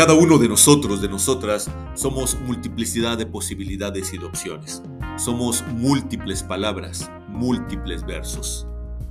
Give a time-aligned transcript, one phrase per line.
[0.00, 4.82] Cada uno de nosotros, de nosotras, somos multiplicidad de posibilidades y de opciones.
[5.18, 8.66] Somos múltiples palabras, múltiples versos.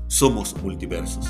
[0.08, 1.28] Somos multiversos.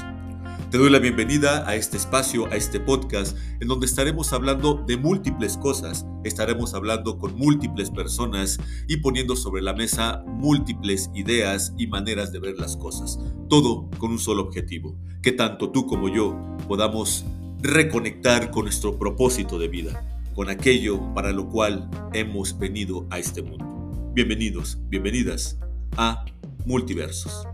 [0.71, 4.95] Te doy la bienvenida a este espacio, a este podcast, en donde estaremos hablando de
[4.95, 11.87] múltiples cosas, estaremos hablando con múltiples personas y poniendo sobre la mesa múltiples ideas y
[11.87, 13.19] maneras de ver las cosas.
[13.49, 16.33] Todo con un solo objetivo, que tanto tú como yo
[16.69, 17.25] podamos
[17.61, 20.01] reconectar con nuestro propósito de vida,
[20.33, 23.65] con aquello para lo cual hemos venido a este mundo.
[24.13, 25.57] Bienvenidos, bienvenidas
[25.97, 26.25] a
[26.65, 27.45] Multiversos.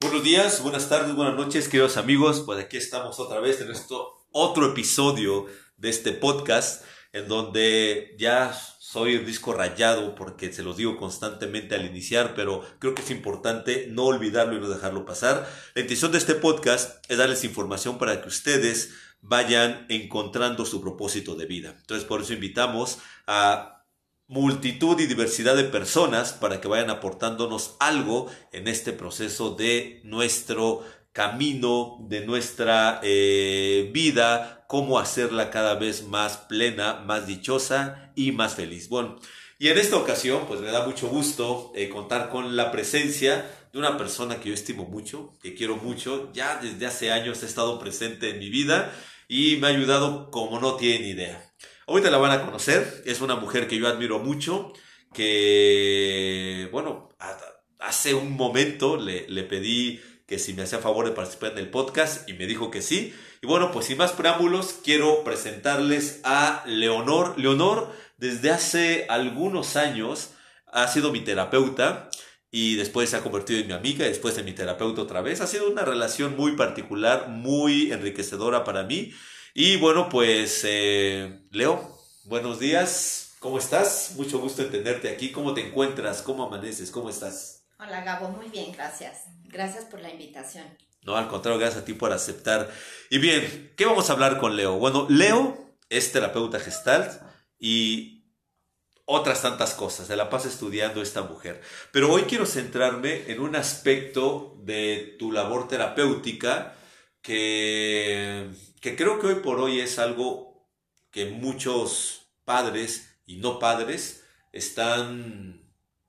[0.00, 2.42] Buenos días, buenas tardes, buenas noches, queridos amigos.
[2.44, 5.46] Pues aquí estamos otra vez en nuestro otro episodio
[5.76, 8.52] de este podcast, en donde ya
[8.96, 13.10] soy un disco rayado porque se los digo constantemente al iniciar, pero creo que es
[13.10, 15.46] importante no olvidarlo y no dejarlo pasar.
[15.74, 21.34] La intención de este podcast es darles información para que ustedes vayan encontrando su propósito
[21.34, 21.74] de vida.
[21.78, 23.84] Entonces, por eso invitamos a
[24.28, 30.82] multitud y diversidad de personas para que vayan aportándonos algo en este proceso de nuestro
[31.16, 38.54] camino, de nuestra eh, vida, cómo hacerla cada vez más plena, más dichosa y más
[38.54, 38.90] feliz.
[38.90, 39.16] Bueno,
[39.58, 43.78] y en esta ocasión, pues me da mucho gusto eh, contar con la presencia de
[43.78, 47.78] una persona que yo estimo mucho, que quiero mucho, ya desde hace años ha estado
[47.78, 48.92] presente en mi vida
[49.26, 51.50] y me ha ayudado como no tienen idea.
[51.86, 54.74] Ahorita la van a conocer, es una mujer que yo admiro mucho,
[55.14, 57.08] que, bueno,
[57.78, 61.70] hace un momento le, le pedí que si me hacía favor de participar en el
[61.70, 63.14] podcast y me dijo que sí.
[63.42, 67.38] Y bueno, pues sin más preámbulos, quiero presentarles a Leonor.
[67.38, 70.30] Leonor, desde hace algunos años,
[70.66, 72.10] ha sido mi terapeuta
[72.50, 75.40] y después se ha convertido en mi amiga, después en mi terapeuta otra vez.
[75.40, 79.12] Ha sido una relación muy particular, muy enriquecedora para mí.
[79.54, 84.12] Y bueno, pues eh, Leo, buenos días, ¿cómo estás?
[84.16, 85.30] Mucho gusto en tenerte aquí.
[85.30, 86.20] ¿Cómo te encuentras?
[86.22, 86.90] ¿Cómo amaneces?
[86.90, 87.55] ¿Cómo estás?
[87.78, 89.24] Hola Gabo, muy bien, gracias.
[89.44, 90.64] Gracias por la invitación.
[91.02, 92.70] No, al contrario, gracias a ti por aceptar.
[93.10, 94.78] Y bien, ¿qué vamos a hablar con Leo?
[94.78, 97.20] Bueno, Leo es terapeuta gestalt
[97.58, 98.32] y
[99.04, 100.06] otras tantas cosas.
[100.06, 101.60] Se la pasa estudiando esta mujer.
[101.92, 106.74] Pero hoy quiero centrarme en un aspecto de tu labor terapéutica
[107.20, 108.50] que,
[108.80, 110.66] que creo que hoy por hoy es algo
[111.10, 115.65] que muchos padres y no padres están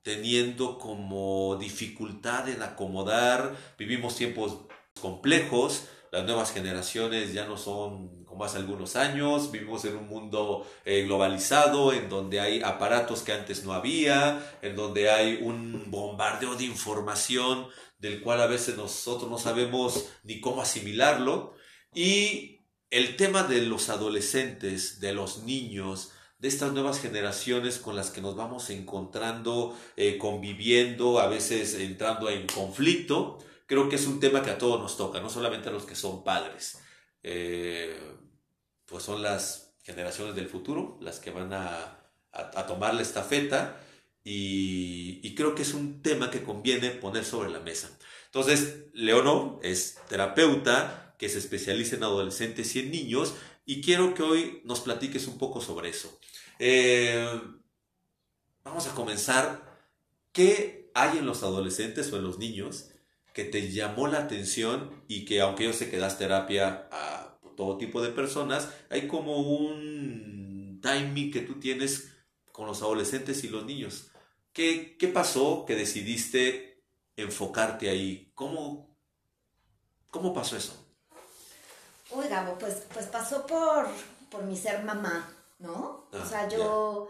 [0.07, 4.59] teniendo como dificultad en acomodar, vivimos tiempos
[5.01, 10.65] complejos, las nuevas generaciones ya no son como hace algunos años, vivimos en un mundo
[10.85, 16.55] eh, globalizado, en donde hay aparatos que antes no había, en donde hay un bombardeo
[16.55, 17.67] de información
[17.99, 21.53] del cual a veces nosotros no sabemos ni cómo asimilarlo,
[21.93, 28.11] y el tema de los adolescentes, de los niños, de estas nuevas generaciones con las
[28.11, 34.19] que nos vamos encontrando, eh, conviviendo, a veces entrando en conflicto, creo que es un
[34.19, 36.79] tema que a todos nos toca, no solamente a los que son padres.
[37.23, 37.99] Eh,
[38.85, 41.93] pues son las generaciones del futuro las que van a,
[42.67, 43.81] tomar la estafeta
[44.23, 47.89] y, y, creo que es un tema que conviene poner sobre la mesa.
[48.25, 53.33] Entonces, Leonor es terapeuta que se especializa en adolescentes y en niños
[53.65, 56.19] y quiero que hoy nos platiques un poco sobre eso.
[56.59, 57.41] Eh,
[58.63, 59.65] vamos a comenzar.
[60.31, 62.89] ¿Qué hay en los adolescentes o en los niños
[63.33, 67.77] que te llamó la atención y que aunque yo sé que das terapia a todo
[67.77, 72.11] tipo de personas, hay como un timing que tú tienes
[72.51, 74.11] con los adolescentes y los niños?
[74.53, 76.83] ¿Qué, qué pasó que decidiste
[77.15, 78.31] enfocarte ahí?
[78.33, 78.97] ¿Cómo,
[80.09, 80.83] cómo pasó eso?
[82.09, 82.25] Uy,
[82.59, 83.87] pues, pues pasó por,
[84.31, 86.07] por mi ser mamá, ¿no?
[86.11, 87.09] o ah, sea, yo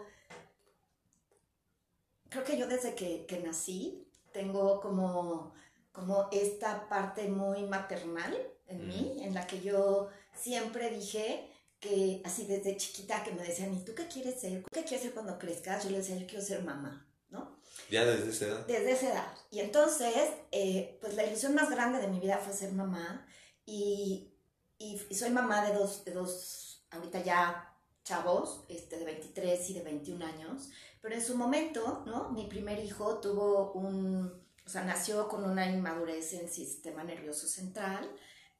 [2.28, 5.54] creo que yo desde que, nací tengo como,
[5.92, 8.36] como esta parte muy maternal
[8.66, 9.22] en mí, mm.
[9.22, 11.50] en la que yo siempre dije
[11.80, 14.64] que así desde chiquita que me decían, ¿y tú qué quieres ser?
[14.72, 15.84] ¿Qué quieres ser cuando crezcas?
[15.84, 17.56] Yo le decía, yo quiero ser mamá, ¿no?
[17.88, 18.66] Ya desde esa edad.
[18.66, 19.34] Desde esa edad.
[19.50, 23.26] Y entonces, eh, pues la ilusión más grande de mi vida fue ser mamá
[23.64, 24.34] y
[24.78, 27.74] y, soy mamá de dos, de dos, ahorita ya
[28.08, 30.70] chavos, este, de 23 y de 21 años,
[31.02, 32.30] pero en su momento, ¿no?
[32.30, 38.10] Mi primer hijo tuvo un, o sea, nació con una inmadurez en sistema nervioso central,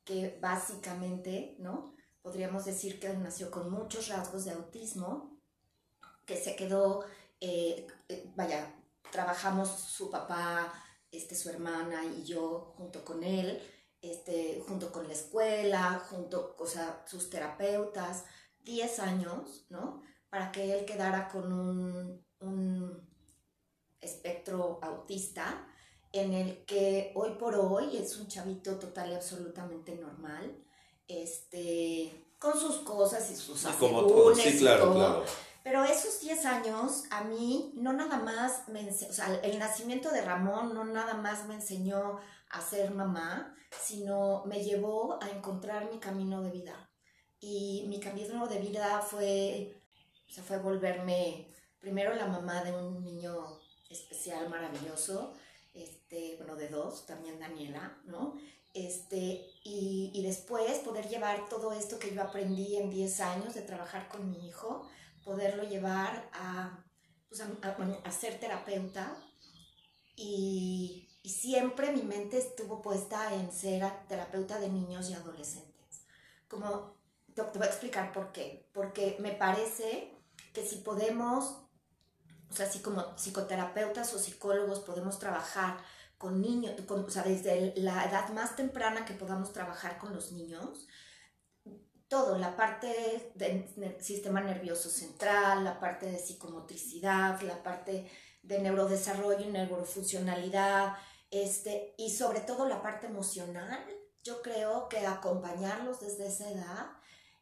[0.05, 1.95] que básicamente, ¿no?
[2.21, 5.41] Podríamos decir que nació con muchos rasgos de autismo,
[6.27, 7.07] que se quedó,
[7.41, 8.75] eh, eh, vaya,
[9.11, 10.73] trabajamos su papá,
[11.11, 13.63] este, su hermana y yo junto con él,
[14.03, 18.25] este, junto con la escuela, junto, o sea, sus terapeutas,
[18.69, 20.03] 10 años, ¿no?
[20.29, 23.09] Para que él quedara con un, un
[23.99, 25.67] espectro autista
[26.13, 30.63] en el que hoy por hoy es un chavito total y absolutamente normal,
[31.07, 34.35] este, con sus cosas y sus Sí, como todo.
[34.35, 34.95] Sí, y claro, todo.
[34.95, 35.25] claro.
[35.65, 40.23] Pero esos 10 años a mí no nada más me o sea, el nacimiento de
[40.23, 42.19] Ramón no nada más me enseñó
[42.51, 46.88] a ser mamá, sino me llevó a encontrar mi camino de vida.
[47.41, 49.75] Y mi camino de vida fue,
[50.29, 51.47] o sea, fue volverme
[51.81, 55.35] primero la mamá de un niño especial, maravilloso,
[55.75, 58.37] este, bueno, de dos, también Daniela, ¿no?
[58.75, 63.63] Este, y, y después poder llevar todo esto que yo aprendí en 10 años de
[63.63, 64.89] trabajar con mi hijo,
[65.25, 66.85] poderlo llevar a,
[67.29, 69.17] pues, a, a- a ser terapeuta
[70.17, 76.05] y, y siempre mi mente estuvo puesta en ser terapeuta de niños y adolescentes.
[76.49, 76.98] Como
[77.47, 78.69] te, voy a explicar por qué.
[78.73, 80.15] Porque me parece
[80.53, 81.65] que si podemos,
[82.51, 85.79] o sea, si como psicoterapeutas o psicólogos podemos trabajar
[86.17, 90.89] con niños, o sea, desde la edad más temprana que podamos trabajar con los niños,
[92.09, 93.69] todo, la parte del
[94.01, 98.11] sistema nervioso central, la parte de psicomotricidad, la parte
[98.43, 100.95] de neurodesarrollo y neurofuncionalidad,
[101.31, 103.85] este, y sobre todo la parte emocional,
[104.25, 106.98] yo creo que acompañarlos desde esa edad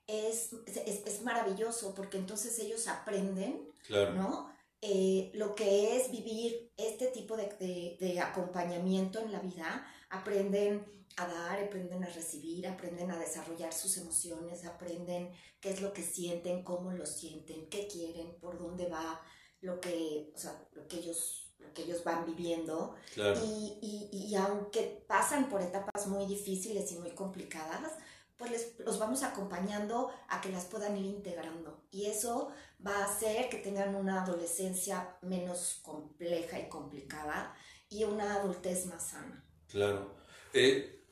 [0.07, 4.15] es, es, es maravilloso porque entonces ellos aprenden Claro.
[4.15, 4.57] ¿no?
[4.83, 10.85] Eh, lo que es vivir este tipo de, de- de acompañamiento en la vida, aprenden
[11.17, 15.31] a dar, aprenden a recibir, aprenden a desarrollar sus emociones, aprenden
[15.61, 19.21] qué es lo que sienten, cómo lo sienten, qué quieren, por dónde va
[19.61, 22.95] lo que, o sea, lo que ellos, lo que ellos van viviendo.
[23.15, 23.41] Claro.
[23.45, 27.93] Y, y- y aunque pasan por etapas muy difíciles y muy complicadas,
[28.37, 31.87] pues les- los vamos acompañando a que las puedan ir integrando.
[31.91, 32.51] Y eso
[32.87, 37.55] va a hacer que tengan una adolescencia menos compleja y complicada
[37.89, 39.45] y una adultez más sana.
[39.69, 40.17] Claro.
[40.53, 41.05] Eh,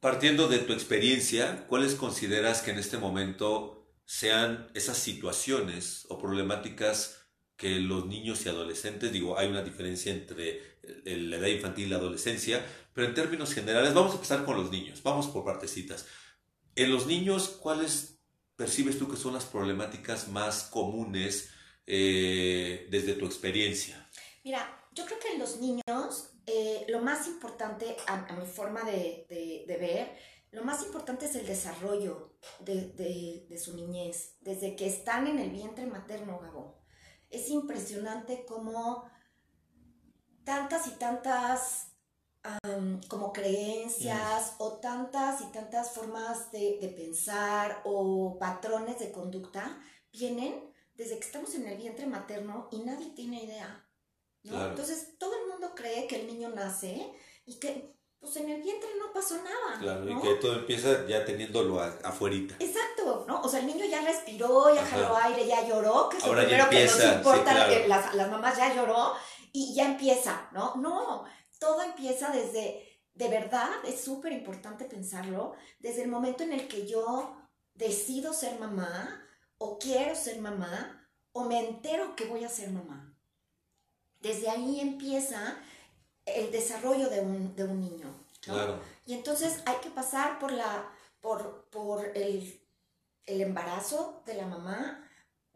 [0.00, 7.18] partiendo de tu experiencia, ¿cuáles consideras que en este momento sean esas situaciones o problemáticas
[7.56, 11.90] que los niños y adolescentes, digo, hay una diferencia entre el- la edad infantil y
[11.90, 16.06] la adolescencia, pero en términos generales, vamos a empezar con los niños, vamos por partecitas.
[16.74, 18.18] En los niños, ¿cuáles
[18.56, 21.50] percibes tú que son las problemáticas más comunes
[21.86, 24.08] eh, desde tu experiencia?
[24.44, 29.26] Mira, yo creo que en los niños eh, lo más importante, a, mi forma de,
[29.68, 30.16] ver,
[30.50, 35.38] lo más importante es el desarrollo de, de- de su niñez, desde que están en
[35.38, 36.82] el vientre materno, Gabo.
[37.30, 39.10] Es impresionante cómo
[40.44, 41.91] tantas y tantas
[42.42, 49.78] am, como creencias o tantas y tantas formas de, de pensar o patrones de conducta
[50.12, 53.84] vienen desde que estamos en el vientre materno y nadie tiene idea.
[54.44, 54.52] ¿no?
[54.52, 54.70] Claro.
[54.70, 57.12] Entonces todo el mundo cree que el niño nace
[57.46, 59.80] y que pues en el vientre no pasó nada.
[59.80, 60.22] Claro, y ¿no?
[60.22, 62.54] que todo empieza ya teniéndolo afuerita.
[62.60, 63.40] Exacto, ¿no?
[63.42, 64.90] O sea, el niño ya respiró, ya Ajá.
[64.96, 67.56] jaló aire, ya lloró, que es Ahora lo ya primero que empieza, nos importa, sí,
[67.56, 67.70] claro.
[67.72, 69.14] que las, las mamás ya lloró
[69.52, 70.76] y ya empieza, ¿no?
[70.76, 71.24] No,
[71.62, 72.82] todo empieza desde,
[73.14, 77.36] de verdad, es súper importante pensarlo, desde el momento en el que yo
[77.74, 79.24] decido ser mamá
[79.58, 83.16] o quiero ser mamá o me entero que voy a ser mamá.
[84.18, 85.56] Desde ahí empieza
[86.26, 88.06] el desarrollo de un, de un niño.
[88.08, 88.54] ¿no?
[88.54, 88.80] Claro.
[89.06, 92.60] Y entonces hay que pasar por, la, por, por el,
[93.26, 95.08] el embarazo de la mamá,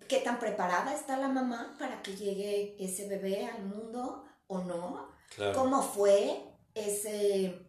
[0.07, 5.06] qué tan preparada está la mamá para que llegue ese bebé al mundo o no,
[5.35, 5.59] Claro.
[5.59, 6.43] cómo fue
[6.75, 7.67] ese,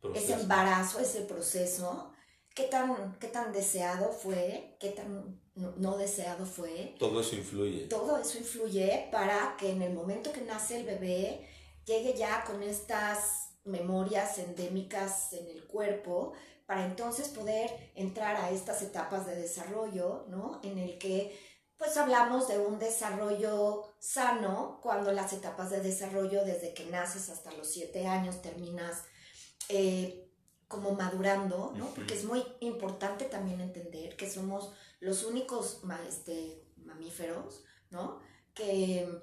[0.00, 0.24] Proceso.
[0.24, 2.12] ese embarazo, ese proceso,
[2.54, 6.94] qué tan, qué tan deseado fue, qué tan no, no deseado fue.
[6.98, 7.86] Todo eso influye.
[7.88, 11.46] Todo eso influye para que en el momento que nace el bebé
[11.84, 16.32] llegue ya con estas memorias endémicas en el cuerpo
[16.66, 20.60] para entonces poder entrar a estas etapas de desarrollo, ¿no?
[20.62, 21.38] En el que
[21.82, 27.50] pues hablamos de un desarrollo sano cuando las etapas de desarrollo desde que naces hasta
[27.50, 29.02] los siete años terminas
[29.68, 30.30] eh,
[30.68, 31.92] como madurando, ¿no?
[31.92, 38.20] Porque es muy importante también entender que somos los únicos este, mamíferos, ¿no?
[38.54, 39.20] Que,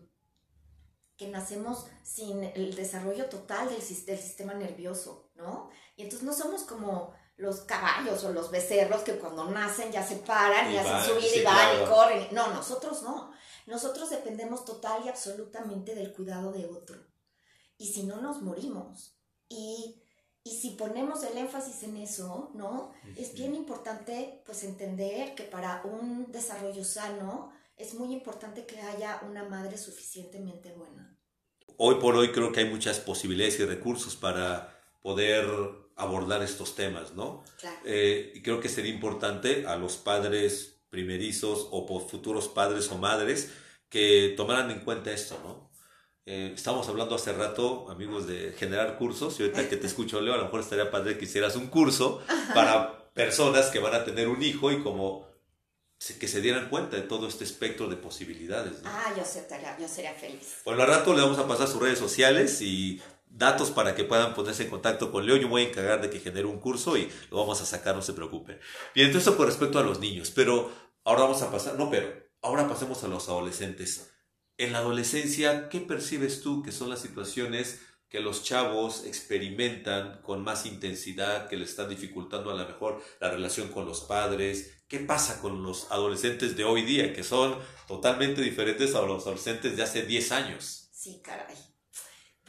[1.15, 5.69] que nacemos sin el desarrollo total del sistema nervioso, ¿no?
[5.95, 10.17] Y entonces no somos como los caballos o los becerros que cuando nacen ya se
[10.17, 12.27] paran y, Y hacen van, su vida sí, y van y corren.
[12.31, 13.31] No, nosotros no.
[13.65, 16.97] Nosotros dependemos total y absolutamente del cuidado de otro.
[17.77, 19.17] Y si no, nos morimos.
[19.47, 20.03] Y
[20.43, 22.91] Y si ponemos el énfasis en eso, ¿no?
[23.15, 29.21] Es bien importante pues entender que para un desarrollo sano es muy importante que haya
[29.29, 31.17] una madre suficientemente buena.
[31.77, 35.45] Hoy por hoy creo que hay muchas posibilidades y recursos para poder
[35.99, 37.43] abordar estos temas, ¿no?
[37.59, 37.77] Claro.
[37.85, 43.51] Eh, y creo que sería importante a los padres primerizos o futuros padres o madres
[43.89, 45.69] que tomaran en cuenta esto, ¿no?
[46.25, 50.35] Eh, estamos hablando hace rato, amigos, de generar cursos y ahorita que te escucho, Leo,
[50.35, 52.21] a lo mejor estaría padre que hicieras un curso
[52.53, 55.27] para personas que van a tener un hijo y como
[56.19, 58.81] que se dieran cuenta de todo este espectro de posibilidades.
[58.81, 58.89] ¿no?
[58.89, 60.61] Ah, yo sería, yo sería feliz.
[60.63, 64.33] Bueno, al rato le vamos a pasar sus redes sociales y datos para que puedan
[64.33, 65.37] ponerse en contacto con Leo.
[65.37, 68.01] Yo voy a encargar de que genere un curso y lo vamos a sacar, no
[68.01, 68.59] se preocupe.
[68.93, 70.71] Bien, entonces eso con respecto a los niños, pero
[71.03, 74.11] ahora vamos a pasar, no, pero ahora pasemos a los adolescentes.
[74.57, 80.43] En la adolescencia, ¿qué percibes tú que son las situaciones que los chavos experimentan con
[80.43, 84.83] más intensidad, que le están dificultando a lo mejor la relación con los padres?
[84.87, 87.55] ¿Qué pasa con los adolescentes de hoy día, que son
[87.87, 90.89] totalmente diferentes a los adolescentes de hace 10 años?
[90.91, 91.68] Sí, caray.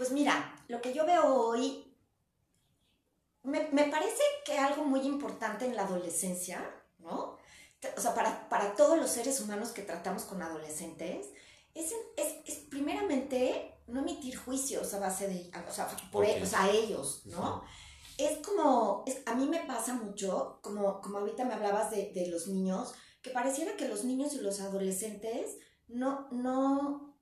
[0.00, 1.95] Pues mira, lo que yo veo hoy,
[3.42, 7.37] me, me parece que algo muy importante en la adolescencia, ¿no?
[7.99, 11.26] O sea, para, para todos los seres humanos que tratamos con adolescentes,
[11.75, 16.37] es, es, es, primeramente no emitir juicios a base de, o sea, por okay.
[16.37, 17.62] ellos, a ellos, ¿no?
[18.16, 22.28] Es como, es, a mí me pasa mucho, como, como ahorita me hablabas de, de,
[22.28, 27.19] los niños, que pareciera que los niños y los adolescentes no, no,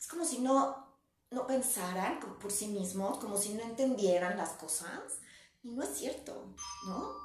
[0.00, 0.87] es como si no,
[1.30, 5.20] no pensaran por sí mismos, como si no entendieran las cosas,
[5.62, 6.54] y no es cierto,
[6.86, 7.16] ¿no?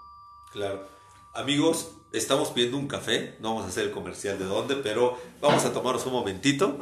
[0.51, 0.87] Claro.
[1.33, 5.63] Amigos, estamos pidiendo un café, no vamos a hacer el comercial de dónde, pero vamos
[5.65, 6.77] a tomarnos un momentito.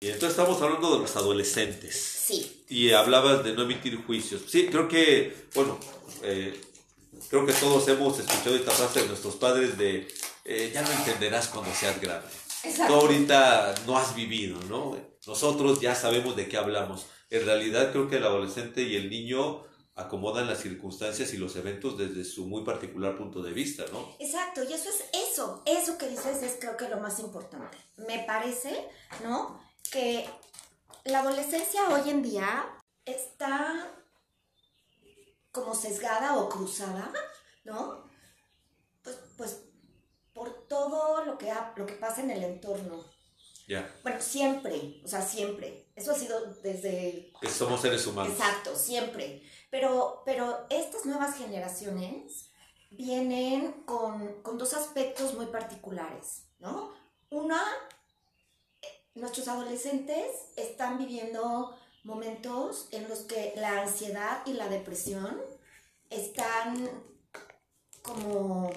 [0.00, 1.96] Y entonces estamos hablando de los adolescentes.
[1.96, 2.63] Sí.
[2.74, 4.42] Y hablabas de no emitir juicios.
[4.48, 5.78] Sí, creo que, bueno,
[6.22, 6.60] eh,
[7.30, 10.08] creo que todos hemos escuchado esta frase de nuestros padres de
[10.44, 12.26] eh, ya no entenderás cuando seas grande.
[12.64, 12.92] Exacto.
[12.92, 14.98] Tú ahorita no has vivido, ¿no?
[15.24, 17.06] Nosotros ya sabemos de qué hablamos.
[17.30, 19.62] En realidad creo que el adolescente y el niño
[19.94, 24.16] acomodan las circunstancias y los eventos desde su muy particular punto de vista, ¿no?
[24.18, 27.76] Exacto, y eso es eso, eso que dices es creo que lo más importante.
[28.08, 28.84] Me parece,
[29.22, 29.60] ¿no?
[29.92, 30.26] Que
[31.04, 32.66] la adolescencia hoy en día
[33.04, 33.90] está
[35.52, 37.12] como sesgada o cruzada,
[37.64, 38.08] ¿no?
[39.02, 39.60] Pues, pues
[40.32, 43.04] por todo lo que, ha, lo que pasa en el entorno.
[43.66, 43.80] Ya.
[43.80, 44.00] Yeah.
[44.02, 45.90] Bueno, siempre, o sea, siempre.
[45.94, 47.32] Eso ha sido desde...
[47.40, 48.32] Que somos seres humanos.
[48.32, 49.42] Exacto, siempre.
[49.70, 52.50] Pero, pero estas nuevas generaciones
[52.90, 56.92] vienen con, con dos aspectos muy particulares, ¿no?
[57.30, 57.62] Una,
[59.14, 65.40] nuestros adolescentes están viviendo momentos en los que la ansiedad y la depresión
[66.10, 66.88] están
[68.02, 68.70] como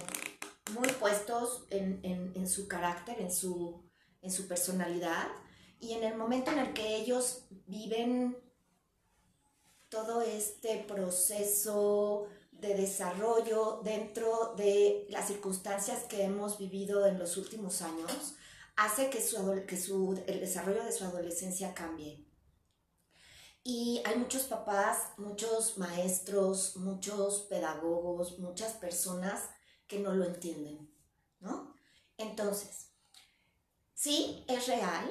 [0.74, 3.84] muy puestos en, en, su carácter, en su,
[4.22, 5.28] en su personalidad,
[5.80, 8.38] y en el momento en el que ellos viven
[9.90, 17.82] todo este proceso de desarrollo dentro de las circunstancias que hemos vivido en los últimos
[17.82, 18.37] años,
[18.78, 22.26] hace que, su, que su, el desarrollo de su adolescencia cambie.
[23.64, 29.50] Y hay muchos papás, muchos maestros, muchos pedagogos, muchas personas
[29.88, 30.90] que no lo entienden,
[31.40, 31.76] ¿no?
[32.18, 32.92] Entonces,
[33.94, 35.06] sí es real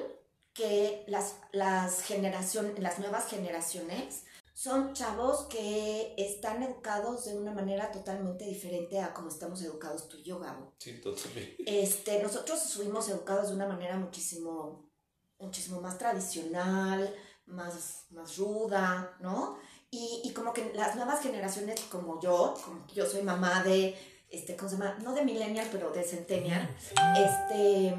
[0.53, 4.23] que las, las, generación, las nuevas generaciones
[4.57, 10.17] son chavos que están educados de una manera totalmente diferente a como estamos educados tú
[10.17, 10.73] y yo, Gabo.
[10.79, 11.57] Sí, totalmente.
[11.67, 14.89] Este, nosotros fuimos educados de una manera muchísimo,
[15.37, 19.59] muchísimo más tradicional, más, más ruda, ¿no?
[19.91, 23.95] Y, y como que las nuevas generaciones como yo, como yo soy mamá de
[24.31, 24.97] este, ¿cómo se llama?
[25.03, 26.67] No de millennial, pero de centennial,
[27.15, 27.95] este,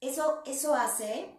[0.00, 1.37] eso, eso hace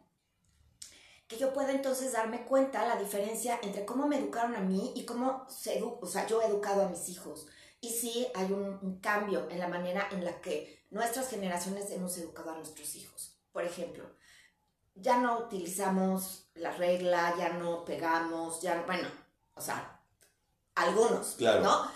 [1.29, 5.05] que yo pueda entonces darme cuenta la diferencia entre cómo me educaron a mí y
[5.05, 7.45] cómo se o sea, yo he educado a mis hijos.
[7.79, 12.17] Y sí hay un, un, cambio en la manera en la que nuestras generaciones hemos
[12.17, 13.38] educado a nuestros hijos.
[13.51, 14.09] Por ejemplo,
[14.95, 19.07] ya no utilizamos la regla, ya no pegamos, ya, bueno,
[19.53, 20.01] o sea,
[20.74, 21.62] algunos, claro.
[21.62, 21.91] ¿no?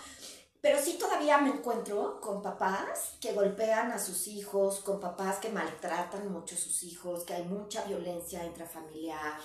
[0.64, 5.50] Pero sí todavía me encuentro con papás que golpean a sus hijos, con papás que
[5.50, 9.38] maltratan mucho a sus hijos, que hay mucha violencia intrafamiliar,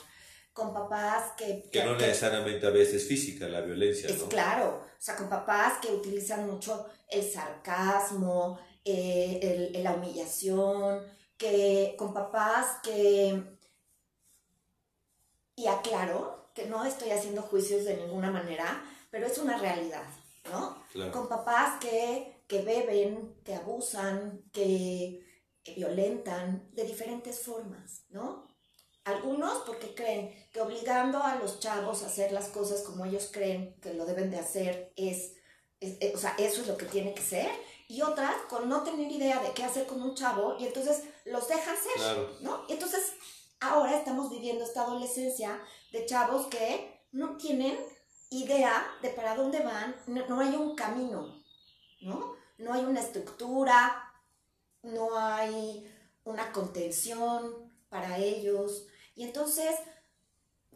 [0.53, 1.69] con papás que...
[1.73, 5.91] Que no necesariamente a veces física, la violencia, es claro, o sea, con papás que
[5.91, 11.03] utilizan mucho el sarcasmo, eh, la humillación,
[11.35, 13.43] que con papás que...
[15.57, 20.05] Y aclaro que no estoy haciendo juicios de ninguna manera, pero es una realidad,
[20.51, 21.11] ¿no?
[21.11, 25.25] Con papás que, que beben, que abusan, que,
[25.63, 28.47] que violentan de diferentes formas, ¿no?
[29.05, 33.79] Algunos porque creen que obligando a los chavos a hacer las cosas como ellos creen
[33.81, 35.33] que lo deben de hacer es,
[36.13, 37.49] o sea, eso es lo que tiene que ser.
[37.87, 41.47] Y otras con no tener idea de qué hacer con un chavo y entonces los
[41.47, 42.65] dejan ser, ¿no?
[42.67, 43.13] Y entonces
[43.59, 45.59] ahora estamos viviendo esta adolescencia
[45.91, 47.77] de chavos que no tienen
[48.29, 51.43] idea de para dónde van, no, no hay un camino,
[52.01, 52.35] ¿no?
[52.57, 54.13] No hay una estructura,
[54.83, 55.91] no hay
[56.23, 59.75] una contención para ellos, y entonces,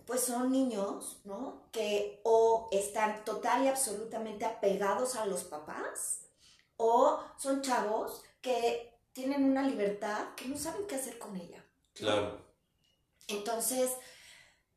[0.06, 1.70] pues son niños, ¿no?
[1.72, 6.28] Que o están total y absolutamente apegados a los papás,
[6.76, 11.64] o son chavos que tienen una libertad que no saben qué hacer con ella.
[11.94, 12.42] Claro.
[13.28, 13.92] Entonces,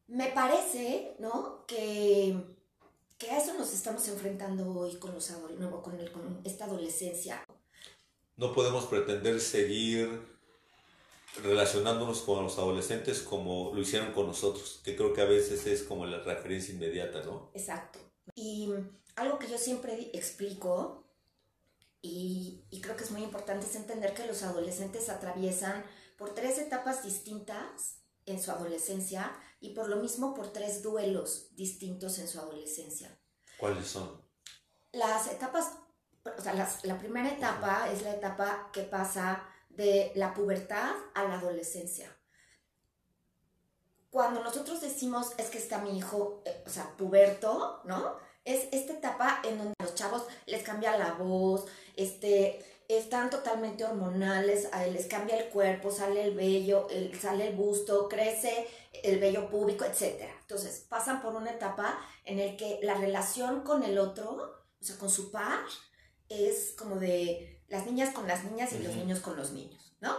[0.07, 1.67] me parece, ¿no?
[1.67, 2.56] Que,
[3.19, 5.27] que a eso nos estamos enfrentando hoy con, los,
[5.83, 7.45] con, el, con esta adolescencia.
[8.37, 10.37] No podemos pretender seguir
[11.43, 15.83] relacionándonos con los adolescentes como lo hicieron con nosotros, que creo que a veces es
[15.83, 17.51] como la referencia inmediata, ¿no?
[17.55, 17.99] Exacto.
[18.35, 18.73] Y
[19.17, 21.05] algo que yo siempre explico,
[22.03, 25.85] y, y creo que es muy importante, es entender que los adolescentes atraviesan
[26.19, 32.19] por tres etapas distintas en su adolescencia y por lo mismo por tres duelos distintos
[32.19, 33.19] en su adolescencia.
[33.59, 34.23] ¿Cuáles son?
[34.93, 35.73] Las etapas,
[36.25, 41.25] o sea, las, la primera etapa es la etapa que pasa de la pubertad a
[41.25, 42.17] la adolescencia.
[44.11, 48.17] Cuando nosotros decimos es que está mi hijo, eh, o sea, puberto, ¿no?
[48.45, 51.67] Es esta etapa en donde a los chavos les cambia la voz,
[51.97, 56.87] este, están totalmente hormonales, les cambia el cuerpo, sale el vello,
[57.21, 58.67] sale el busto, crece
[59.03, 60.31] el vello público, etc.
[60.41, 64.97] Entonces, pasan por una etapa en la que la relación con el otro, o sea,
[64.99, 65.61] con su par,
[66.29, 70.17] es como de las niñas con las niñas y los niños con los niños, ¿no?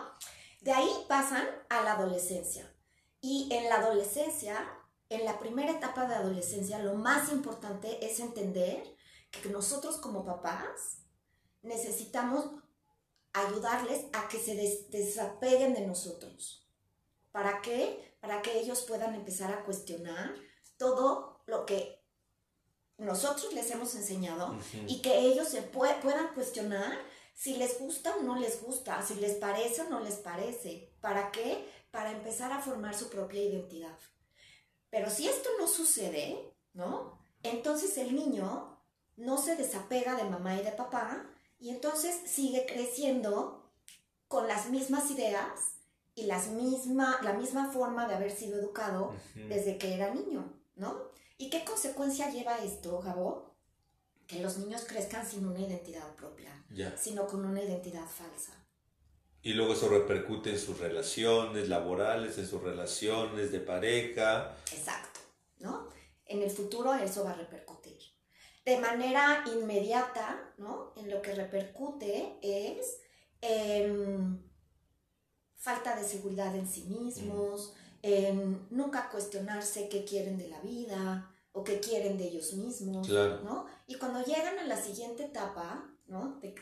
[0.62, 2.74] De ahí pasan a la adolescencia.
[3.22, 4.70] Y en la adolescencia,
[5.10, 8.84] en la primera etapa de adolescencia, lo más importante es entender
[9.32, 11.04] que nosotros como papás
[11.68, 12.46] necesitamos
[13.34, 14.56] ayudarles a que se
[14.90, 16.68] desapeguen de nosotros.
[17.32, 18.16] ¿Para qué?
[18.20, 20.34] Para que ellos puedan empezar a cuestionar
[20.78, 22.02] todo lo que
[22.98, 26.98] nosotros les hemos enseñado y que ellos se puedan cuestionar
[27.34, 30.92] si les gusta o no les gusta, si les parece o no les parece.
[31.00, 31.70] ¿Para qué?
[31.92, 33.98] Para empezar a formar su propia identidad.
[34.90, 37.20] Pero si esto no sucede, ¿no?
[37.44, 38.82] Entonces el niño
[39.16, 43.72] no se desapega de mamá y de papá y entonces sigue creciendo
[44.28, 45.76] con las mismas ideas
[46.16, 50.98] y las misma, la misma forma de haber sido educado desde que era niño, ¿no?
[51.38, 53.48] ¿Y qué consecuencia lleva esto, Gabo?
[54.28, 56.52] que los niños crezcan sin una identidad propia,
[56.98, 58.52] sino con una identidad falsa.
[59.42, 64.58] Y luego eso repercute en sus relaciones laborales, en sus relaciones de pareja.
[64.74, 65.22] Exacto,
[65.60, 65.88] ¿no?
[66.26, 67.77] En el futuro eso va a repercutir.
[68.68, 70.92] De manera inmediata, ¿no?
[70.98, 73.00] En lo que repercute es
[73.40, 74.44] en
[75.56, 81.64] falta de seguridad en sí mismos, en nunca cuestionarse qué quieren de la vida, o
[81.64, 83.68] qué quieren de ellos mismos, ¿no?
[83.88, 86.40] Y cuando llegan a la siguiente etapa, ¿no?
[86.42, 86.54] De,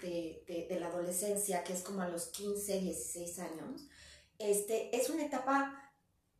[0.47, 3.87] de, de, la adolescencia, que es como a los 15, 16 años,
[4.37, 5.91] este, es una etapa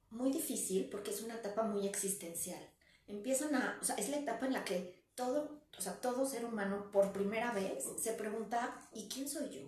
[0.09, 2.61] muy difícil porque es una etapa muy existencial.
[3.07, 6.45] Empiezan a, o sea, es la etapa en la que todo, o sea, todo ser
[6.45, 9.61] humano por primera vez se pregunta, ¿y quién soy yo?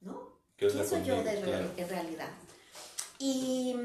[0.00, 0.40] ¿No?
[0.56, 2.30] ¿Quién soy yo de, en realidad?
[3.18, 3.76] Y,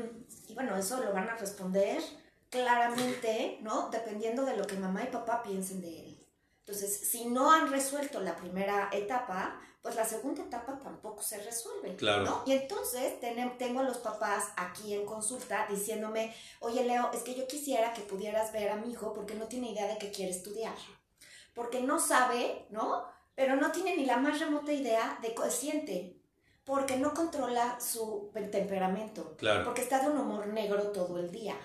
[0.47, 2.01] y bueno, eso lo van a responder
[2.49, 3.89] claramente, ¿no?
[3.89, 6.27] Dependiendo de lo que mamá y papá piensen de él.
[6.59, 11.95] Entonces, si no han resuelto la primera etapa, pues la segunda etapa tampoco se resuelve.
[11.95, 12.23] Claro.
[12.23, 12.43] ¿no?
[12.45, 17.47] Y entonces tengo a los papás aquí en consulta diciéndome, oye Leo, es que yo
[17.47, 20.75] quisiera que pudieras ver a mi hijo porque no tiene idea de que quiere estudiar.
[21.53, 23.05] Porque no sabe, ¿no?
[23.35, 26.17] Pero no tiene ni la más remota idea de qué siente.
[26.63, 29.35] Porque no controla su temperamento.
[29.37, 29.65] Claro.
[29.65, 31.57] Porque está de un humor negro todo el día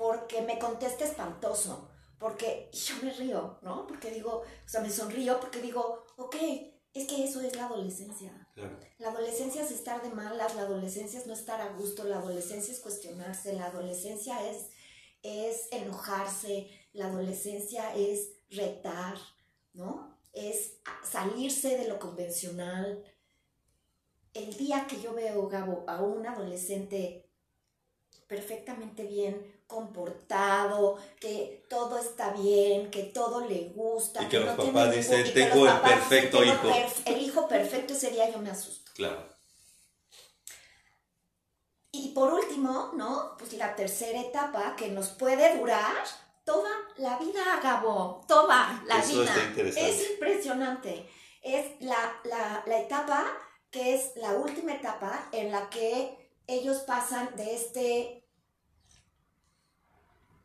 [0.00, 3.86] porque me contesta espantoso, porque yo me río, ¿no?
[3.86, 6.36] Porque digo, o sea, me sonrío porque digo, ok,
[6.92, 8.32] es que eso es la adolescencia.
[8.98, 12.72] La adolescencia es estar de malas, la adolescencia es no estar a gusto, la adolescencia
[12.72, 14.70] es cuestionarse, la adolescencia es,
[15.22, 19.16] es enojarse, la adolescencia es retar,
[19.72, 20.18] ¿no?
[20.32, 23.04] Es salirse de lo convencional.
[24.34, 27.29] El día que yo veo, Gabo, a un adolescente
[28.30, 34.22] perfectamente bien comportado, que todo está bien, que todo le gusta.
[34.22, 36.70] Y que, los papás dicen, tengo el perfecto hijo.
[37.06, 38.92] El hijo perfecto ese día yo me asusto.
[38.94, 39.28] Claro.
[41.90, 43.34] Y por último, ¿no?
[43.36, 45.96] Pues la tercera etapa que nos puede durar
[46.44, 49.34] toda la vida, Gabo, toda la Eso vida.
[49.76, 51.10] Es impresionante.
[51.42, 53.26] Es la, la, la etapa
[53.72, 56.16] que es la última etapa en la que
[56.46, 58.19] ellos pasan de este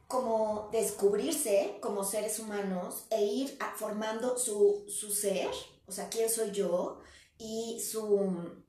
[0.08, 5.50] como descubrirse como seres humanos e ir formando su, su ser,
[5.88, 7.00] o sea, quién soy yo,
[7.38, 8.64] y su,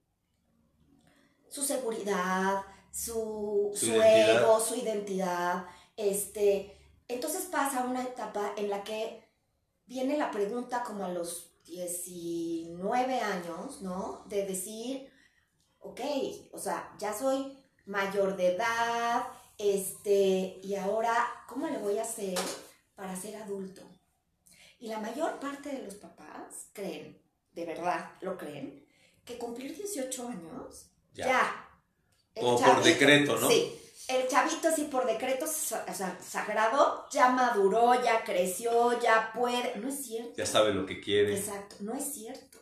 [1.49, 5.66] su seguridad, su, Su ego, su identidad.
[5.96, 6.75] Este,
[7.09, 9.22] entonces pasa una etapa en la que
[9.85, 14.25] viene la pregunta como a los 19 años, ¿no?
[14.27, 15.12] De decir,
[15.79, 16.01] ok,
[16.53, 19.27] o sea, ya soy mayor de edad,
[19.58, 21.14] este, y ahora,
[21.48, 22.38] ¿cómo le voy a hacer
[22.94, 23.82] para ser adulto?
[24.78, 27.20] Y la mayor parte de los papás creen,
[27.52, 28.86] de verdad lo creen,
[29.24, 31.26] que cumplir 18 años, Ya.
[31.26, 31.62] ya.
[32.34, 33.48] Como por decreto, ¿no?
[33.48, 33.72] Sí,
[34.08, 39.74] el chavito sí por decreto o sea, sagrado ya maduró, ya creció, ya puede.
[39.76, 40.34] No es cierto.
[40.36, 41.36] Ya sabe lo que quiere.
[41.36, 42.58] Exacto, no es cierto.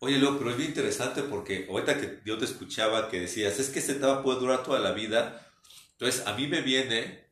[0.00, 3.68] Oye, Leo, pero es bien interesante porque ahorita que yo te escuchaba que decías, es
[3.68, 5.44] que esta etapa puede durar toda la vida.
[6.00, 7.24] Entonces, a mí me viene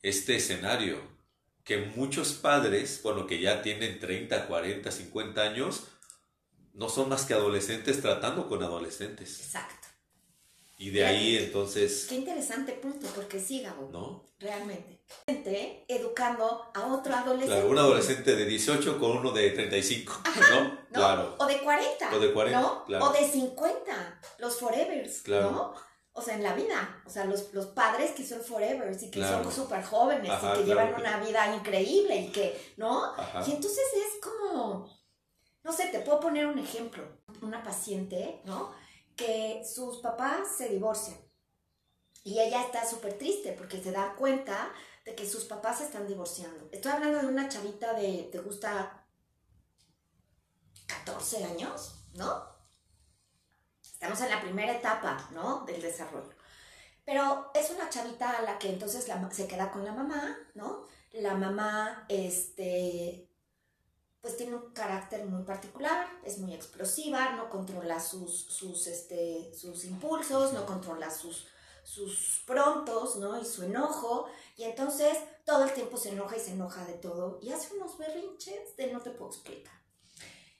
[0.00, 1.00] este escenario,
[1.64, 5.88] que muchos padres, bueno, que ya tienen 30, 40, 50 años,
[6.72, 9.40] no son más que adolescentes tratando con adolescentes.
[9.40, 9.88] Exacto.
[10.78, 14.24] Y de ahí entonces, Qué interesante punto, porque sí, Gabo, ¿no?
[14.38, 15.00] realmente.
[15.26, 17.54] Gente Educando a otro adolescente.
[17.54, 20.64] Claro, un adolescente de 18 con uno de 35, ¿no?
[20.64, 20.78] ¿no?
[20.92, 21.36] Claro.
[21.38, 22.14] O de 40.
[22.14, 22.84] O de 40, ¿no?
[22.84, 23.04] claro.
[23.04, 24.20] O de 50.
[24.38, 25.50] Los forevers, Claro.
[25.50, 25.91] ¿no?
[26.14, 27.02] O sea, en la vida.
[27.06, 29.44] O sea, los, los padres que son forevers y que Claro.
[29.44, 33.04] son súper jóvenes Ajá, y que claro llevan una vida increíble y que, ¿no?
[33.14, 33.42] Ajá.
[33.46, 34.90] Y entonces es como,
[35.62, 37.02] no sé, te puedo poner un ejemplo.
[37.40, 38.72] Una paciente, ¿no?
[39.16, 41.16] Que sus papás se divorcian.
[42.24, 44.70] Y ella está súper triste porque se da cuenta
[45.04, 46.68] de que sus papás se están divorciando.
[46.70, 49.06] Estoy hablando de una chavita de, ¿te gusta
[50.86, 51.94] 14 años?
[52.14, 52.51] ¿No?
[54.02, 55.64] Estamos en la primera etapa, ¿no?
[55.64, 56.34] Del desarrollo.
[57.04, 60.88] Pero es una chavita a la que entonces se queda con la mamá, ¿no?
[61.12, 63.30] La mamá, este,
[64.20, 69.84] pues tiene un carácter muy particular, es muy explosiva, no controla sus, sus, este, sus
[69.84, 71.46] impulsos, no controla sus,
[71.84, 73.40] sus prontos, ¿no?
[73.40, 77.38] Y su enojo, y entonces todo el tiempo se enoja y se enoja de todo,
[77.40, 79.81] y hace unos berrinches de no te puedo explicar.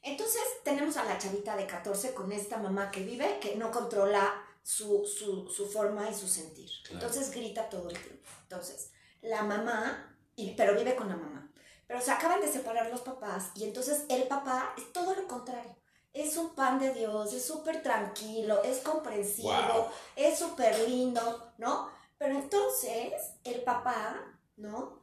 [0.02, 4.34] Entonces tenemos a la chavita de 14 con esta mamá que vive, que no controla
[4.62, 6.68] su, su, su forma y su sentir.
[6.84, 7.06] Claro.
[7.06, 8.28] Entonces grita todo el tiempo.
[8.42, 11.50] Entonces, la mamá, y, pero vive con la mamá.
[11.86, 15.76] Pero se acaban de separar los papás y entonces el papá es todo lo contrario.
[16.12, 19.86] Es un pan de Dios, es súper tranquilo, es comprensivo, Wow.
[20.16, 21.88] es súper lindo, ¿no?
[22.18, 23.12] Pero entonces
[23.44, 24.20] el papá,
[24.56, 25.02] ¿no?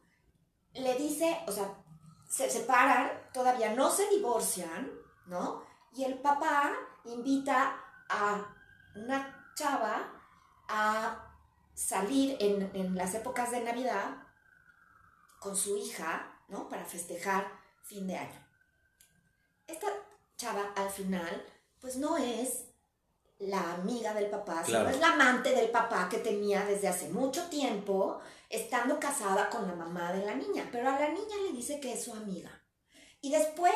[0.72, 1.74] Le dice, o sea,
[2.28, 4.90] se separan, todavía no se divorcian,
[5.26, 5.64] ¿no?
[5.92, 6.72] Y el papá
[7.04, 7.76] invita
[8.08, 8.54] a
[8.94, 10.12] una chava
[10.68, 11.26] a
[11.74, 14.16] salir en, en las épocas de Navidad
[15.38, 16.68] con su hija, ¿no?
[16.68, 17.50] Para festejar
[17.82, 18.46] fin de año.
[19.66, 19.86] Esta
[20.36, 21.44] chava al final,
[21.80, 22.66] pues no es
[23.38, 24.86] la amiga del papá, Claro.
[24.86, 29.66] sino es la amante del papá que tenía desde hace mucho tiempo, estando casada con
[29.66, 30.68] la mamá de la niña.
[30.70, 32.50] Pero a la niña le dice que es su amiga.
[33.20, 33.72] Y después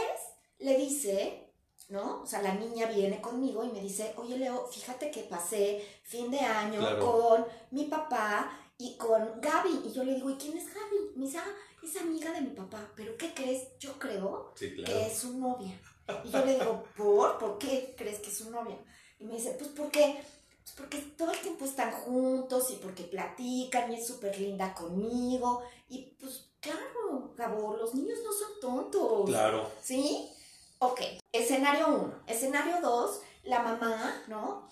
[0.58, 1.52] le dice,
[1.88, 2.22] ¿no?
[2.22, 6.30] O sea, la niña viene conmigo y me dice, oye Leo, fíjate que pasé fin
[6.30, 7.00] de año Claro.
[7.12, 9.82] con mi papá y con Gaby.
[9.86, 11.12] Y yo le digo, ¿y quién es Gaby?
[11.16, 12.90] Me dice, ah, es amiga de mi papá.
[12.96, 13.76] ¿Pero qué crees?
[13.78, 15.78] Yo creo Sí, que es su novia.
[16.24, 17.38] Y yo le digo, ¿por?
[17.38, 18.78] ¿Por qué crees que es su novia?
[19.18, 20.22] Y me dice, pues porque,
[20.62, 25.62] pues porque todo el tiempo están juntos y porque platican y es súper linda conmigo.
[25.88, 29.26] Y pues claro, Gabo, los niños no son tontos.
[29.26, 29.70] Claro.
[29.82, 30.30] ¿Sí?
[30.78, 31.00] Ok,
[31.32, 32.24] escenario 1.
[32.26, 34.68] Escenario 2, la mamá, ¿no?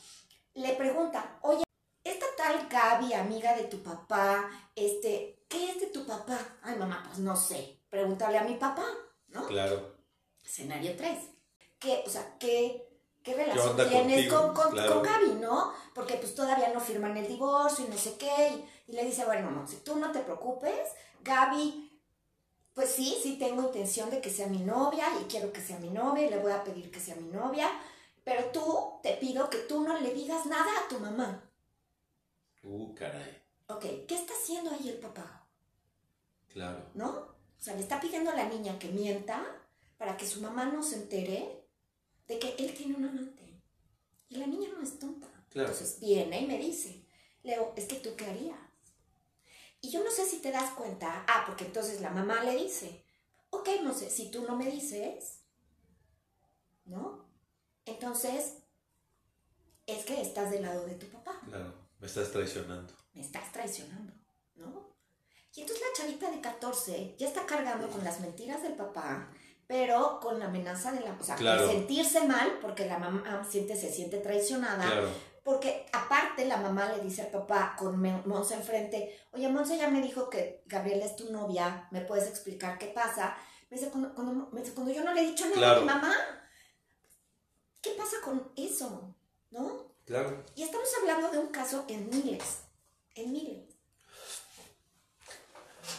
[0.55, 1.63] Le pregunta, oye,
[2.05, 6.39] esta tal Gaby, amiga de tu papá, este, ¿qué es de tu papá?
[6.63, 7.79] Ay, mamá, pues no sé.
[7.89, 8.85] Pregúntale a mi papá,
[9.29, 9.47] ¿no?
[9.47, 9.95] Claro.
[10.45, 11.19] Escenario 3.
[11.79, 12.89] ¿Qué, o sea, qué,
[13.23, 14.39] ¿qué relación tienes contigo?
[14.39, 14.95] con, con, Claro.
[14.95, 15.73] con Gaby, no?
[15.95, 18.49] Porque pues todavía no firman el divorcio y no sé qué.
[18.87, 20.91] Y, y le dice, bueno, no, si tú no te preocupes,
[21.23, 21.91] Gaby,
[22.75, 25.91] pues sí, sí tengo intención de que sea mi novia y quiero que sea mi
[25.91, 27.71] novia y le voy a pedir que sea mi novia.
[28.25, 31.51] Pero tú, te pido que tú no le digas nada a tu mamá.
[32.63, 33.43] Uh, caray.
[33.67, 35.47] Ok, ¿qué está haciendo ahí el papá?
[36.49, 36.91] Claro.
[36.95, 37.09] ¿No?
[37.09, 39.45] O sea, le está pidiendo a la niña que mienta
[39.99, 41.67] para que su mamá no se entere
[42.27, 43.61] de que él tiene un amante.
[44.29, 45.29] Y la niña no es tonta.
[45.51, 45.71] Claro.
[45.71, 47.05] Entonces viene y me dice,
[47.43, 48.59] Leo, es que tú qué harías.
[49.83, 53.05] Y yo no sé si te das cuenta, ah, porque entonces la mamá le dice,
[53.51, 55.41] ok, no sé, si tú no me dices,
[56.85, 57.27] ¿no?
[57.85, 58.55] Entonces,
[59.87, 61.75] es que estás del lado de tu papá Claro.
[61.99, 62.95] Me estás traicionando.
[63.15, 64.13] me estás traicionando,
[64.55, 64.93] ¿no?
[65.55, 69.29] Y entonces la chavita de 14 ya está cargando con las mentiras del papá,
[69.67, 71.67] pero con la amenaza de la, o sea, Claro.
[71.67, 75.09] de sentirse mal porque la mamá siente, se siente traicionada, Claro.
[75.45, 80.01] Porque aparte la mamá le dice al papá con Monse enfrente, oye, Monse ya me
[80.01, 83.37] dijo que Gabriela es tu novia, ¿me puedes explicar qué pasa?
[83.71, 85.77] Me dice, cuando, cuando- me dice, cuando yo no le he dicho nada Claro.
[85.77, 86.15] a mi mamá,
[87.81, 89.15] ¿qué pasa con eso?
[89.51, 89.93] ¿No?
[90.05, 90.45] Claro.
[90.55, 92.59] Y estamos hablando de un caso en miles,
[93.15, 93.65] en miles.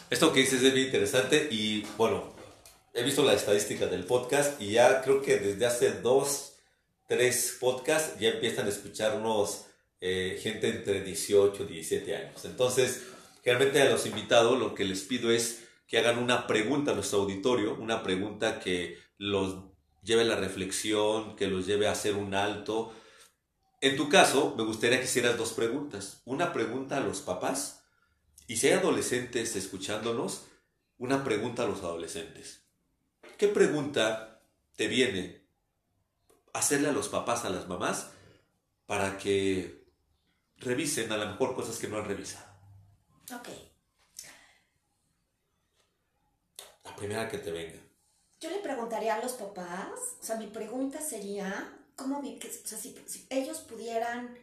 [0.09, 2.33] Esto que dices es bien interesante y bueno,
[2.93, 6.52] he visto la estadística del podcast y ya creo que desde hace dos,
[7.13, 9.67] tres podcasts ya empiezan a escucharnos
[10.01, 12.43] eh, gente entre 18 y 17 años.
[12.43, 13.03] Entonces,
[13.43, 17.19] generalmente a los invitados lo que les pido es que hagan una pregunta a nuestro
[17.19, 19.57] auditorio, una pregunta que los
[20.01, 22.91] lleve a la reflexión, que los lleve a hacer un alto.
[23.79, 26.23] En tu caso, me gustaría que hicieras dos preguntas.
[26.25, 27.83] Una pregunta a los papás
[28.47, 30.47] y si hay adolescentes escuchándonos,
[30.97, 32.63] una pregunta a los adolescentes.
[33.37, 34.41] ¿Qué pregunta
[34.75, 35.42] te viene
[36.53, 38.11] hacerle a los papás, a las mamás,
[38.85, 39.83] para que
[40.57, 42.45] revisen a lo mejor cosas que no han revisado?
[43.35, 43.49] Ok.
[46.83, 47.79] La primera que te venga.
[48.39, 52.67] Yo le preguntaría a los papás, o sea, mi pregunta sería, ¿cómo vi que, o
[52.67, 54.37] sea, si, si ellos pudieran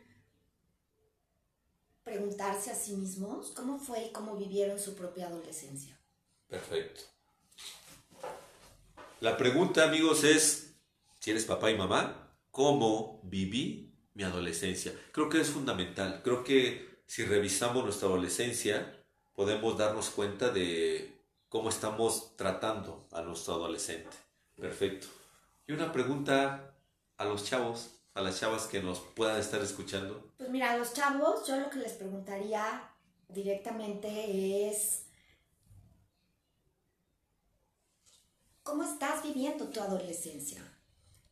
[2.03, 6.01] preguntarse a sí mismos cómo fue y cómo vivieron su propia adolescencia?
[6.49, 7.03] Perfecto.
[9.21, 10.70] La pregunta, amigos, es,
[11.21, 14.93] si eres papá y mamá, ¿cómo viví mi adolescencia?
[15.13, 16.23] Creo que es fundamental.
[16.25, 19.05] Creo que si revisamos nuestra adolescencia,
[19.35, 24.17] podemos darnos cuenta de cómo estamos tratando a nuestro adolescente.
[24.57, 25.09] Perfecto.
[25.67, 26.75] Y una pregunta
[27.19, 30.33] a los chavos, a las chavas que nos puedan estar escuchando.
[30.39, 32.91] Pues mira, a los chavos, yo lo que les preguntaría
[33.29, 35.03] directamente es,
[38.63, 40.63] ¿cómo estás viviendo tu adolescencia?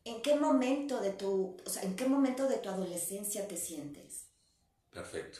[0.09, 4.27] ¿En qué momento de tu, o sea, en qué momento de tu adolescencia te sientes?
[4.89, 5.39] Perfecto.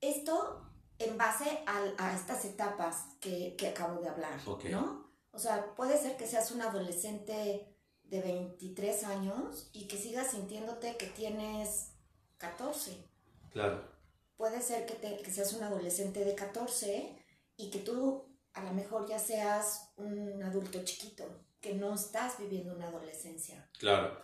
[0.00, 4.64] Esto en base a, estas etapas que, que acabo de hablar, Ok.
[4.66, 5.12] ¿no?
[5.32, 7.68] O sea, puede ser que seas un adolescente
[8.04, 11.92] de 23 años y que sigas sintiéndote que tienes
[12.38, 13.08] 14.
[13.50, 13.90] Claro.
[14.36, 17.16] Puede ser que, te- que seas un adolescente de 14
[17.56, 18.24] y que tú
[18.54, 21.24] a lo mejor ya seas un adulto chiquito,
[21.62, 23.66] que no estás viviendo una adolescencia.
[23.78, 24.20] Claro.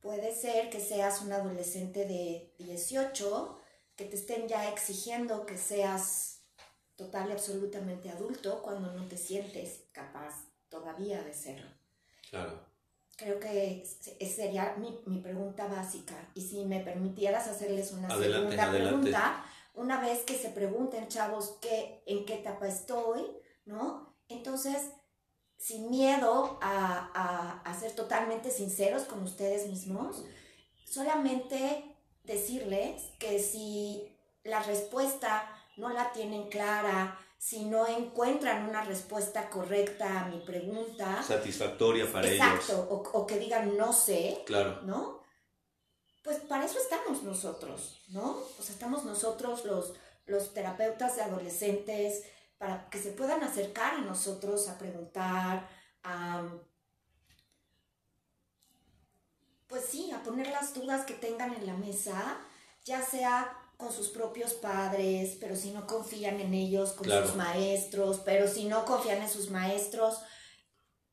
[0.00, 3.60] Puede ser que seas un adolescente de 18,
[3.96, 6.40] que te estén ya exigiendo que seas
[6.96, 10.34] total y absolutamente adulto cuando no te sientes capaz
[10.70, 11.70] todavía de serlo.
[12.30, 12.58] Claro.
[13.16, 16.30] Creo que se- sería mi, mi pregunta básica.
[16.34, 18.88] Y si me permitieras hacerles una Adelante, segunda adelante.
[18.88, 23.26] pregunta, una vez que se pregunten, chavos, qué, en qué etapa estoy,
[23.66, 24.16] ¿no?
[24.28, 24.90] Entonces,
[25.60, 30.24] sin miedo a, a- a ser totalmente sinceros con ustedes mismos,
[30.86, 39.48] solamente decirles que si la respuesta no la tienen clara, si no encuentran una respuesta
[39.50, 42.86] correcta a mi pregunta, Satisfactoria para exacto, ellos.
[43.14, 44.80] o, o que digan no sé, Claro.
[44.82, 45.20] ¿no?
[46.24, 48.38] Pues para eso estamos nosotros, ¿no?
[48.58, 49.94] O sea, estamos nosotros los,
[50.26, 52.24] los terapeutas de adolescentes
[52.60, 55.66] para que se puedan acercar a nosotros a preguntar,
[56.02, 56.46] a,
[59.66, 62.38] pues sí, a poner las dudas que tengan en la mesa,
[62.84, 67.26] ya sea con sus propios padres, pero si no confían en ellos, con Claro.
[67.26, 70.20] sus maestros, pero si no confían en sus maestros,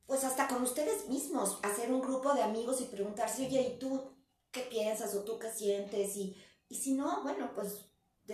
[0.05, 4.17] pues hasta con ustedes mismos, hacer un grupo de amigos y preguntarse, oye, ¿y tú
[4.51, 6.13] qué piensas o tú qué sientes?
[6.17, 6.35] Y,
[6.67, 7.85] y si no, bueno, pues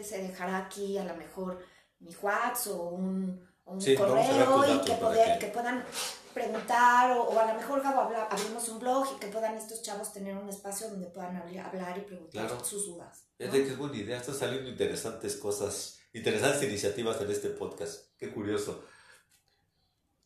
[0.01, 1.63] se dejará aquí a lo mejor
[2.03, 5.85] mi WhatsApp o un, Sí, correo y que, para poder- que- que puedan
[6.33, 10.35] preguntar o, a lo mejor Gabo, abrimos un blog y que puedan estos chavos tener
[10.35, 13.25] un espacio donde puedan hablar y preguntar sus dudas.
[13.39, 18.07] Es de que es buena idea, están saliendo interesantes cosas, interesantes iniciativas en este podcast.
[18.17, 18.83] Qué curioso.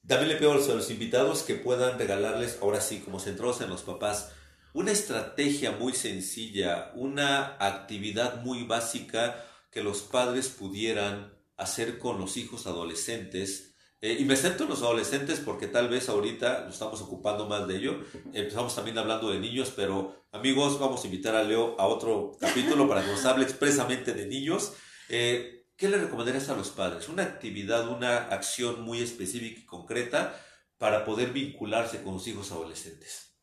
[0.07, 3.83] También le pido a los invitados que puedan regalarles, ahora sí, como centrados en los
[3.83, 4.31] papás,
[4.73, 12.37] una estrategia muy sencilla, una actividad muy básica que los padres pudieran hacer con los
[12.37, 13.75] hijos adolescentes.
[13.99, 17.67] Eh, y me centro en los adolescentes porque tal vez ahorita nos estamos ocupando más
[17.67, 17.99] de ello.
[18.31, 22.87] Empezamos también hablando de niños, pero amigos, vamos a invitar a Leo a otro capítulo
[22.87, 24.73] para que nos hable expresamente de niños.
[25.09, 27.09] Eh, ¿Qué le recomendarías a los padres?
[27.09, 30.39] Una actividad, una acción muy específica y concreta
[30.77, 33.35] para poder vincularse con los hijos adolescentes.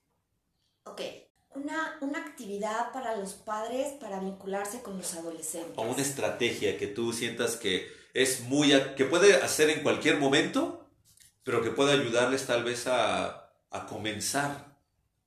[0.84, 1.00] Ok,
[1.54, 5.74] una, una, actividad para los padres para vincularse con los adolescentes.
[5.76, 10.88] O una estrategia que tú sientas que es muy, que puede hacer en cualquier momento,
[11.42, 14.74] pero que puede ayudarles tal vez a, a comenzar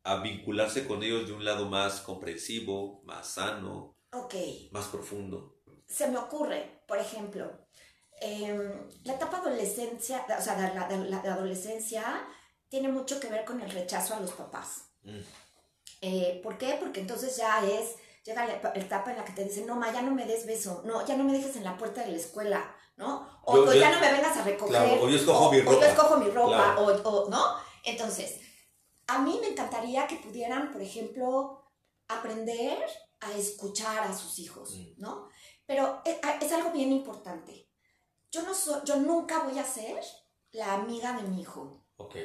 [0.07, 4.69] a vincularse con ellos de un lado más comprensivo, más sano, okay.
[4.71, 5.59] más profundo.
[5.85, 7.51] Se me ocurre, por ejemplo,
[8.21, 8.71] em,
[9.03, 12.25] la etapa adolescencia, o sea, la, la, adolescencia
[12.69, 14.85] tiene mucho que ver con el rechazo a los papás.
[15.03, 15.19] Mm.
[16.01, 16.77] Eh, ¿Por qué?
[16.79, 20.01] Porque entonces ya es, llega la etapa en la que te dicen, no, ma, ya
[20.01, 22.76] no me des beso, no, ya no me dejes en la puerta de la escuela,
[22.97, 23.41] ¿no?
[23.43, 24.99] O, ya no me vengas a recoger.
[24.99, 25.77] o yo escojo mi ropa.
[25.77, 27.55] O yo escojo mi ropa, o, ¿no?
[27.85, 28.41] Entonces,
[29.07, 31.71] a mí me encantaría que pudieran, por ejemplo,
[32.07, 32.77] aprender
[33.21, 35.01] a escuchar a sus hijos, mm.
[35.01, 35.29] ¿no?
[35.65, 37.69] Pero es, es, algo bien importante.
[38.31, 40.03] Yo, no soy, yo nunca voy a ser
[40.51, 41.85] la amiga de mi hijo.
[41.95, 42.15] Ok.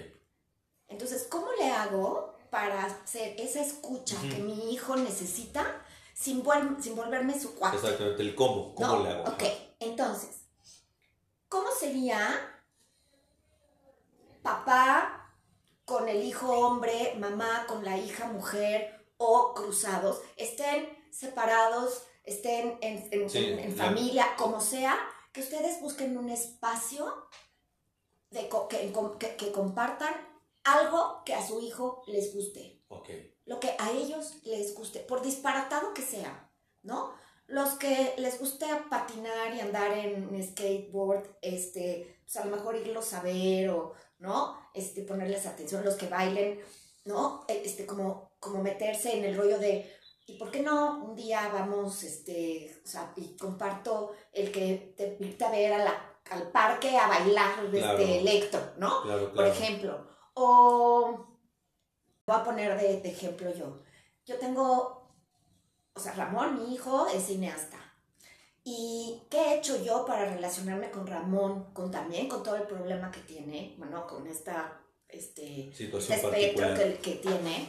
[0.89, 5.83] Entonces, ¿cómo le hago para hacer esa escucha que mi hijo necesita
[6.13, 6.45] sin,
[6.81, 7.79] sin volverme su cuarto.
[7.79, 9.23] Exactamente, el cómo, cómo le hago.
[9.25, 9.43] Ok,
[9.81, 10.42] entonces,
[11.53, 12.19] ¿cómo sería
[14.43, 15.37] papá
[15.85, 23.77] con el hijo hombre, mamá con la hija mujer o cruzados, estén separados, estén en,
[23.77, 24.99] familia, como sea,
[25.35, 27.29] que ustedes busquen un espacio
[28.31, 30.15] de, que, que compartan
[30.65, 32.83] algo que a su hijo les guste.
[33.45, 36.51] Lo que a ellos les guste, por disparatado que sea,
[36.83, 37.13] ¿no?
[37.53, 43.13] Los que les guste patinar y andar en skateboard, este, pues a lo mejor irlos
[43.13, 44.57] a ver o, ¿no?
[44.73, 46.61] Este, ponerles atención, los que bailen,
[47.05, 47.45] ¿no?
[47.49, 49.93] E, este, como, como meterse en el rollo de,
[50.27, 55.17] ¿y por qué no un día vamos, este, o sea, y comparto el que te
[55.21, 59.03] invita a ver a la, al parque a bailar este electro, ¿no?
[59.35, 60.07] Por ejemplo.
[60.35, 61.27] O
[62.27, 63.83] voy a poner de, ejemplo yo.
[64.25, 64.92] Yo tengo,
[65.95, 67.79] o sea, Ramón, mi hijo, es cineasta.
[68.65, 73.11] ¿Y qué he hecho yo para relacionarme con Ramón, con también con todo el problema
[73.11, 77.69] que tiene, bueno, con esta este, Situación espectro que, que, tiene?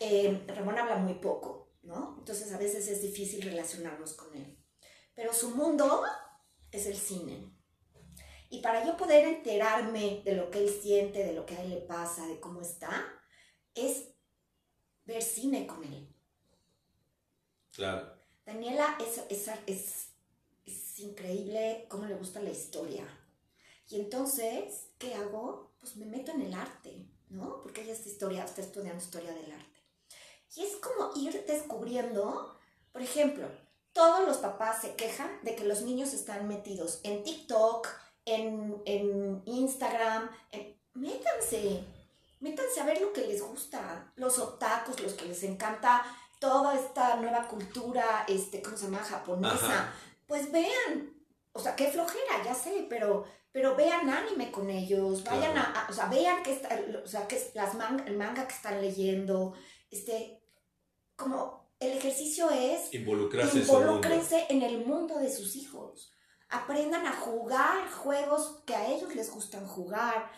[0.00, 2.16] Eh, Ramón habla muy poco, ¿no?
[2.18, 4.58] Entonces a veces es difícil relacionarnos con él.
[5.14, 6.02] Pero su mundo
[6.70, 7.52] es el cine.
[8.48, 11.70] Y para yo poder enterarme de lo que él siente, de lo que a él
[11.70, 12.90] le pasa, de cómo está,
[13.74, 14.08] es
[15.04, 16.09] ver cine con él.
[18.44, 18.98] Daniela
[19.66, 20.08] es,
[20.98, 23.04] increíble cómo le gusta la historia.
[23.88, 25.72] Y entonces, ¿qué hago?
[25.80, 27.62] Pues me meto en el arte, ¿no?
[27.62, 29.80] Porque ella está, historia, está estudiando historia del arte.
[30.56, 32.58] Y es como ir descubriendo,
[32.92, 33.48] por ejemplo,
[33.92, 37.88] todos los papás se quejan de que los niños están metidos en TikTok,
[38.26, 40.30] en, Instagram,
[40.94, 41.82] métanse,
[42.40, 46.04] métanse a ver lo que les gusta, los otakus, los que les encanta
[46.40, 49.04] toda esta nueva cultura, este, ¿cómo se llama?
[49.04, 49.92] Japonesa.
[50.26, 51.14] Pues vean,
[51.52, 55.92] o sea, qué flojera, ya sé, pero, pero vean anime con ellos, vayan a, o
[55.92, 57.74] sea, vean que está, o sea, que es las
[58.06, 59.52] el manga que están leyendo,
[59.90, 60.42] este,
[61.14, 62.92] como el ejercicio es
[63.54, 66.12] involucrarse en el mundo de sus hijos
[66.50, 70.30] aprendan a jugar juegos que a ellos les gustan jugar,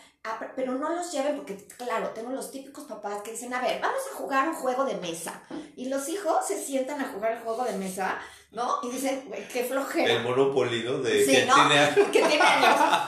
[0.55, 4.01] pero no los lleven porque, claro, tengo los típicos papás que dicen, a ver, vamos
[4.13, 5.43] a jugar un juego de mesa.
[5.75, 8.21] Y los hijos se sientan a jugar el juego de mesa,
[8.51, 8.79] ¿no?
[8.83, 10.13] Y dicen, qué flojera.
[10.13, 10.99] El Monopoly, ¿no?
[10.99, 11.55] De sí, ¿no?
[12.13, 12.45] que tiene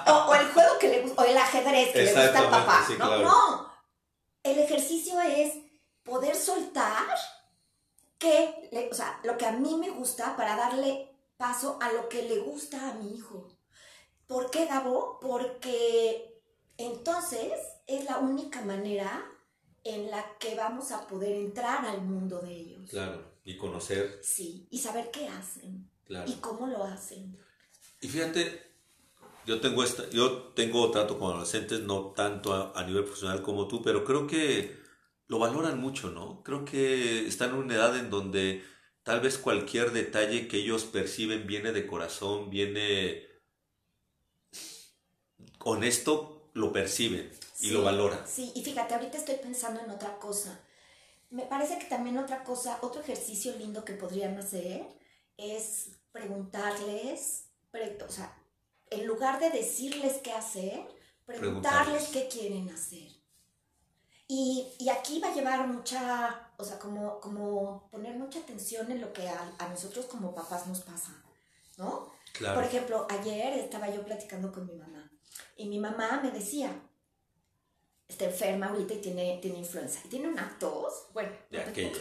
[0.07, 2.86] O, el juego que le gusta, o el ajedrez que le gusta al papá.
[2.98, 3.18] ¿no?
[3.18, 3.72] no,
[4.42, 5.52] el ejercicio es
[6.02, 7.07] poder soltar
[8.18, 12.22] que, o sea, lo que a mí me gusta para darle paso a lo que
[12.22, 13.49] le gusta a mi hijo.
[14.26, 15.18] ¿Por qué, Gabo?
[15.20, 16.41] Porque
[16.76, 17.53] entonces
[17.87, 19.24] es la única manera
[19.85, 22.91] en la que vamos a poder entrar al mundo de ellos.
[22.91, 24.20] Claro, y conocer.
[24.22, 25.91] Sí, y saber qué hacen.
[26.05, 26.30] Claro.
[26.30, 27.39] Y cómo lo hacen.
[28.01, 28.62] Y fíjate,
[29.47, 33.68] yo tengo, esta, yo tengo trato con adolescentes, no tanto a, a nivel profesional como
[33.68, 34.76] tú, pero creo que
[35.26, 36.43] lo valoran mucho, ¿no?
[36.43, 38.62] Creo que están en una edad en donde
[39.05, 43.28] tal vez cualquier detalle que ellos perciben viene de corazón, viene
[45.61, 47.30] honesto, lo perciben
[47.61, 48.26] y lo valoran.
[48.26, 50.61] Sí, y fíjate, ahorita estoy pensando en otra cosa.
[51.30, 54.86] Me parece que también otra cosa, otro ejercicio lindo que podrían hacer
[55.36, 57.46] es preguntarles,
[58.07, 58.36] o sea,
[58.90, 60.86] en lugar de decirles qué hacer,
[61.26, 63.09] preguntarles qué quieren hacer.
[64.26, 69.00] Y, y, aquí va a llevar mucha, o sea, como, como poner mucha atención en
[69.00, 71.22] lo que a, a nosotros como papás nos pasa,
[71.76, 72.12] ¿no?
[72.32, 72.57] Claro.
[72.57, 75.11] Por ejemplo, ayer estaba yo platicando con mi mamá
[75.57, 76.72] y mi mamá me decía,
[78.09, 81.92] está enferma ahorita y tiene, tiene influenza y tiene una tos, bueno, no te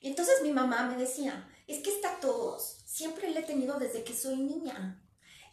[0.00, 4.04] Y entonces mi mamá me decía, es que esta tos siempre la he tenido desde
[4.04, 5.02] que soy niña.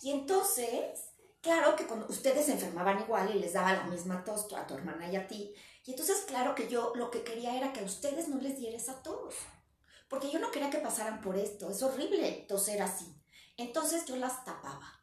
[0.02, 1.12] Y entonces,
[1.42, 4.74] claro que cuando ustedes se enfermaban igual y les daba la misma tos a tu
[4.74, 5.54] hermana y a ti,
[5.90, 8.78] y entonces claro que yo lo que quería era que a ustedes no les diera
[8.78, 9.34] esa tos,
[10.08, 13.12] porque yo no quería que pasaran por esto, es horrible toser así.
[13.58, 15.02] Entonces yo las tapaba.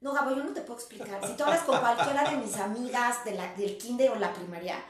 [0.00, 1.22] No, Gabo, yo no te puedo explicar.
[1.26, 4.82] Si tú hablas con cualquiera de mis amigas de la, del kinder o la primaria,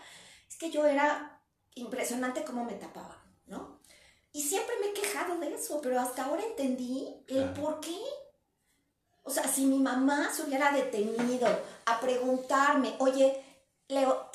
[0.48, 1.42] es que yo era
[1.74, 3.80] impresionante cómo me tapaba, ¿no?
[4.32, 7.98] Y siempre me he quejado de eso, pero hasta ahora entendí el por qué.
[9.24, 11.48] O sea, si mi mamá se hubiera detenido
[11.86, 13.44] a preguntarme, oye,
[13.88, 14.30] Leo,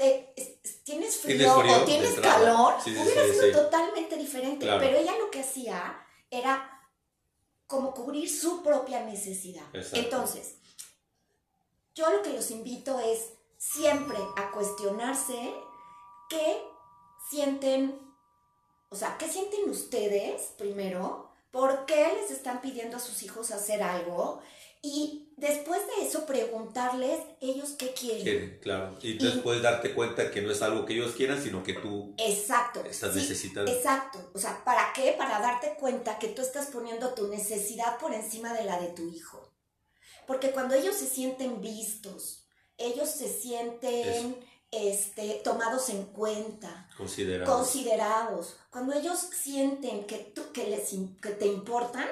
[0.88, 2.76] ¿tienes frío, o tienes calor?
[2.86, 4.66] hubiera sido totalmente diferente.
[4.66, 6.82] Pero ella lo que hacía era
[7.68, 9.66] como cubrir su propia necesidad.
[9.92, 10.56] Entonces,
[11.94, 15.54] yo lo que los invito es siempre a cuestionarse
[16.30, 16.64] qué
[17.30, 18.00] sienten,
[18.90, 23.84] o sea, qué sienten ustedes primero, por qué les están pidiendo a sus hijos hacer
[23.84, 24.42] algo
[24.82, 28.24] y después de eso preguntarles ellos qué quieren.
[28.24, 28.98] quieren claro.
[29.02, 32.84] Y, después darte cuenta que no es algo que ellos quieran, sino que tú exacto,
[32.84, 33.72] estás necesitando.
[33.72, 34.32] Exacto.
[34.34, 35.16] O sea, ¿para qué?
[35.18, 39.08] Para darte cuenta que tú estás poniendo tu necesidad por encima de la de tu
[39.08, 39.54] hijo.
[40.26, 42.46] Porque cuando ellos se sienten vistos,
[42.78, 44.36] ellos se sienten
[44.72, 47.56] este, tomados en cuenta, considerados.
[47.56, 48.58] considerados.
[48.70, 50.90] Cuando ellos sienten que, tú, que, les,
[51.22, 52.08] que te importan,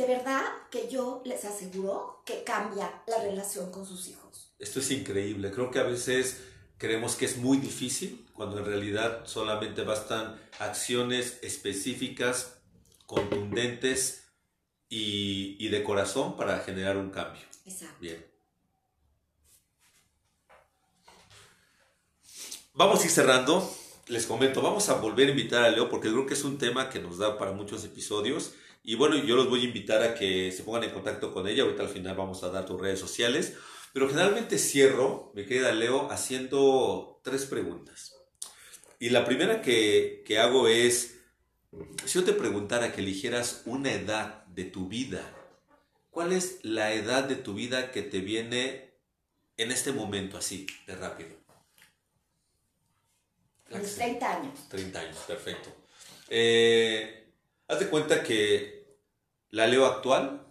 [0.00, 4.54] de verdad que yo les aseguro que cambia la relación con sus hijos.
[4.58, 5.50] Esto es increíble.
[5.50, 6.40] Creo que a veces
[6.78, 12.62] creemos que es muy difícil, cuando en realidad solamente bastan acciones específicas,
[13.04, 14.24] contundentes,
[14.92, 17.42] y, de corazón para generar un cambio.
[17.64, 17.96] Exacto.
[18.00, 18.26] Bien.
[22.72, 23.70] Vamos a ir cerrando.
[24.08, 26.88] Les comento, vamos a volver a invitar a Leo porque creo que es un tema
[26.88, 28.54] que nos da para muchos episodios.
[28.82, 31.62] Y bueno, yo los voy a invitar a que se pongan en contacto con ella.
[31.62, 33.54] Ahorita al final vamos a dar tus redes sociales.
[33.92, 38.16] Pero generalmente cierro, me queda Leo, haciendo tres preguntas.
[38.98, 41.18] Y la primera que, que hago es,
[42.04, 45.22] si yo te preguntara que eligieras una edad de tu vida,
[46.10, 48.94] ¿cuál es la edad de tu vida que te viene
[49.56, 51.40] en este momento así, de rápido?
[53.70, 54.68] Mis 30 años.
[54.68, 55.70] 30 años, perfecto.
[56.28, 57.19] Eh,
[57.70, 58.98] haz de cuenta que
[59.50, 60.44] la Leo actual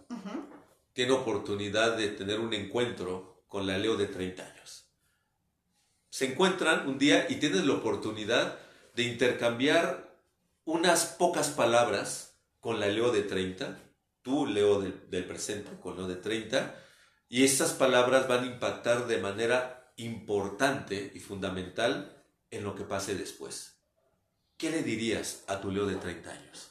[0.94, 4.86] tiene oportunidad de tener un encuentro con la Leo de 30 años.
[6.08, 8.58] Se encuentran un día y tienes la oportunidad
[8.94, 10.18] de intercambiar
[10.64, 13.78] unas pocas palabras con la Leo de 30,
[14.22, 16.74] tú Leo del, presente con Leo de 30,
[17.28, 23.14] y estas palabras van a impactar de manera importante y fundamental en lo que pase
[23.14, 23.76] después.
[24.56, 26.70] ¿Qué le dirías a tu Leo de 30 años?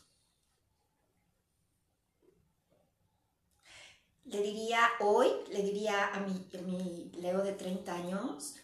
[4.29, 8.55] Le diría hoy, le diría a mi, a mi Leo de 30 años,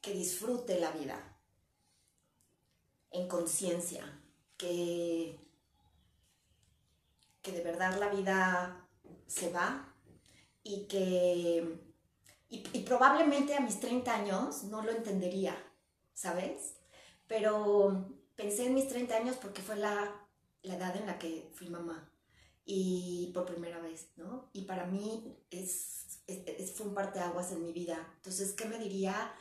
[0.00, 1.38] que disfrute la vida
[3.10, 4.22] en conciencia,
[4.56, 5.38] que,
[7.42, 8.86] que de verdad la vida
[9.26, 9.94] se va
[10.62, 11.90] y que
[12.50, 15.56] y, probablemente a mis 30 años no lo entendería,
[16.14, 16.74] ¿sabes?
[17.28, 20.19] Pero pensé en mis 30 años porque fue la,
[20.62, 22.12] edad en la que fui mamá
[22.64, 24.50] y por primera vez, ¿no?
[24.52, 28.12] Y para mí es, es, fue un parteaguas en mi vida.
[28.16, 29.34] Entonces, ¿qué me diría?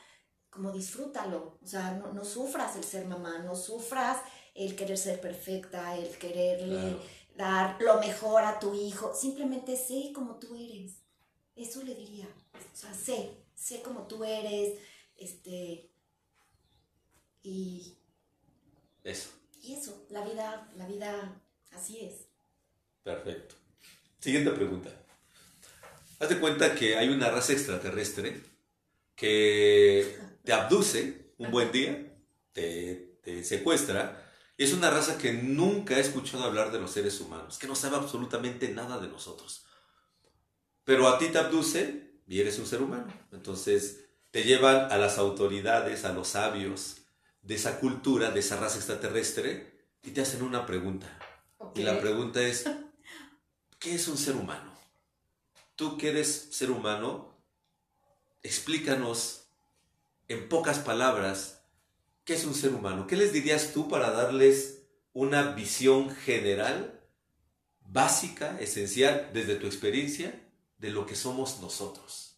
[0.49, 4.21] como disfrútalo, o sea, no, sufras el ser mamá, no sufras
[4.55, 6.97] el querer ser perfecta, el quererle
[7.35, 10.95] dar lo mejor a tu hijo, simplemente sé como tú eres,
[11.55, 14.79] eso le diría, o sea, sé, sé como tú eres,
[15.15, 15.91] este,
[17.43, 17.95] y...
[19.03, 19.29] Eso.
[19.61, 21.41] Y eso, la vida, la vida
[21.71, 22.27] así es.
[23.03, 23.55] Perfecto.
[24.19, 24.89] Siguiente pregunta.
[26.19, 28.41] Haz de cuenta que hay una raza extraterrestre
[29.15, 32.13] que te abduce un buen día,
[32.53, 34.25] te, te secuestra.
[34.57, 37.95] Es una raza que nunca ha escuchado hablar de los seres humanos, que no sabe
[37.95, 39.65] absolutamente nada de nosotros.
[40.83, 43.13] Pero a ti te abduce y eres un ser humano.
[43.31, 46.97] Entonces te llevan a las autoridades, a los sabios
[47.41, 51.19] de esa cultura, de esa raza extraterrestre, y te hacen una pregunta.
[51.75, 52.65] Y la pregunta es,
[53.79, 54.71] ¿qué es un ser humano?
[55.75, 57.37] Tú que eres ser humano,
[58.43, 59.47] explícanos
[60.27, 61.61] en pocas palabras
[62.23, 63.07] qué es un ser humano.
[63.07, 64.83] ¿Qué les dirías tú para darles
[65.13, 67.01] una visión general,
[67.81, 70.39] básica, esencial, desde tu experiencia,
[70.77, 72.37] de lo que somos nosotros?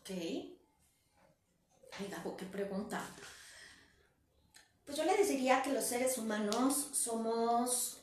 [0.00, 0.10] Ok.
[0.10, 3.06] Ay, Gabo, qué pregunta.
[4.84, 7.98] Pues yo le diría que los seres humanos somos...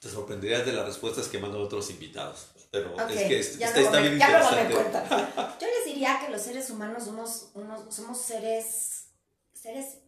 [0.00, 2.46] Te sorprenderías de las respuestas que mandan otros invitados.
[2.70, 5.32] Pero es que es- ya está, luego está me- bien ya luego me interesante.
[5.60, 9.06] Yo les diría que los seres humanos somos, unos, somos seres,
[9.52, 9.98] seres,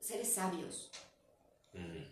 [0.00, 0.90] seres sabios,
[1.72, 2.04] Mm,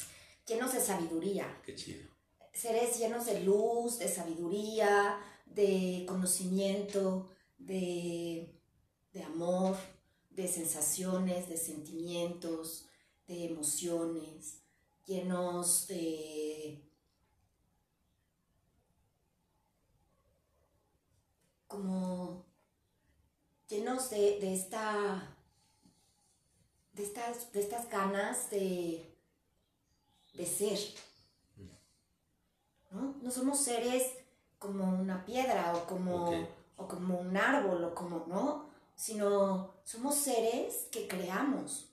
[0.47, 1.59] llenos de sabiduría.
[1.65, 2.07] qué chido.
[2.53, 8.53] seres llenos de luz, de sabiduría, de conocimiento, de,
[9.13, 9.77] de amor,
[10.35, 12.87] de sensaciones, de sentimientos,
[13.27, 14.61] de emociones,
[15.07, 16.81] llenos de...
[21.67, 22.45] como
[23.69, 25.35] llenos de, de esta
[26.95, 29.19] de estas, de estas ganas de,
[30.35, 30.79] de ser,
[32.91, 33.17] ¿no?
[33.21, 34.13] No somos seres
[34.59, 36.31] como una piedra o como,
[36.77, 38.64] o como un árbol o como, ¿no?
[38.97, 41.91] Sino somos seres que creamos,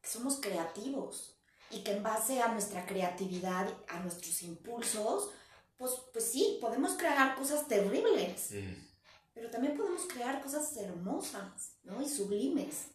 [0.00, 1.36] que somos creativos
[1.70, 5.30] y que en base a nuestra creatividad, a nuestros impulsos,
[5.76, 8.86] pues, pues sí, podemos crear cosas terribles, Mm,
[9.34, 12.00] pero también podemos crear cosas hermosas, ¿no?
[12.02, 12.88] Y sublimes.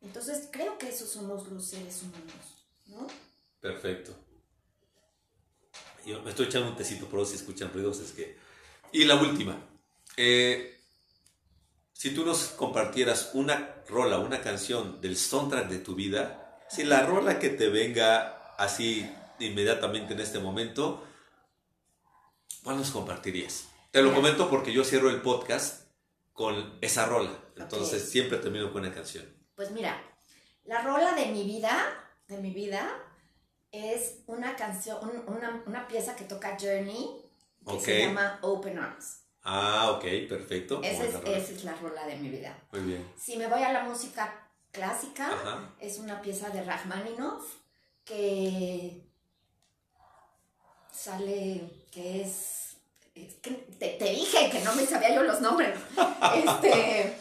[0.00, 3.06] Entonces creo que esos somos los seres humanos, ¿no?
[3.60, 4.14] Perfecto.
[6.06, 8.36] Yo me estoy echando un tecito, pero si escuchan ruidos es que...
[8.92, 9.60] Y la última.
[10.16, 10.77] Eh,
[11.98, 17.04] si tú nos compartieras una rola, una canción del soundtrack de tu vida, si la
[17.04, 21.04] rola que te venga así inmediatamente en este momento,
[22.62, 23.64] ¿cuál nos compartirías?
[23.90, 25.88] Te lo comento porque yo cierro el podcast
[26.32, 27.32] con esa rola.
[27.56, 29.24] Entonces siempre termino con una canción.
[29.56, 30.00] Pues mira,
[30.66, 31.76] la rola de mi vida,
[32.28, 32.88] de mi vida,
[33.72, 37.22] es una canción, un- una, una pieza que toca Journey,
[37.66, 39.24] que se llama Open Arms.
[39.50, 40.82] Ah, ok, perfecto.
[40.82, 42.54] Esa es, esa la rola de mi vida.
[42.70, 43.10] Muy bien.
[43.18, 45.70] Si me voy a la música clásica, Ajá.
[45.80, 47.54] es una pieza de Rachmaninoff
[48.04, 49.08] que
[50.92, 52.76] sale, que es,
[53.14, 55.78] es que te, te dije que no me sabía yo los nombres,
[56.34, 57.18] este,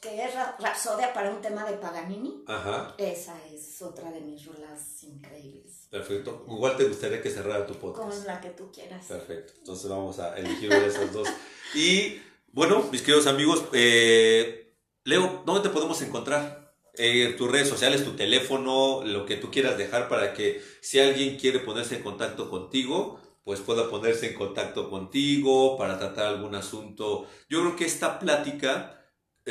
[0.00, 2.42] que es Ra- Rapsodia para un tema de Paganini.
[2.46, 2.94] Ajá.
[2.98, 6.44] Esa es otra de mis rolas increíbles, Perfecto.
[6.48, 8.08] Igual te gustaría que cerrara tu podcast.
[8.18, 9.06] con la que tú quieras.
[9.06, 9.52] Perfecto.
[9.58, 11.28] Entonces vamos a elegir una de esas dos.
[11.74, 12.20] Y
[12.52, 14.74] bueno, mis queridos amigos, eh,
[15.04, 16.74] Leo, ¿dónde te podemos encontrar?
[16.94, 21.36] Eh, tus redes sociales, tu teléfono, lo que tú quieras dejar para que si alguien
[21.38, 27.26] quiere ponerse en contacto contigo, pues pueda ponerse en contacto contigo para tratar algún asunto.
[27.48, 28.99] Yo creo que esta plática,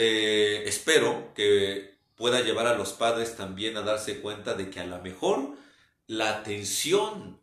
[0.02, 4.86] eh, espero que pueda llevar a los padres también a darse cuenta de que a
[4.86, 5.58] lo mejor
[6.08, 7.42] la atención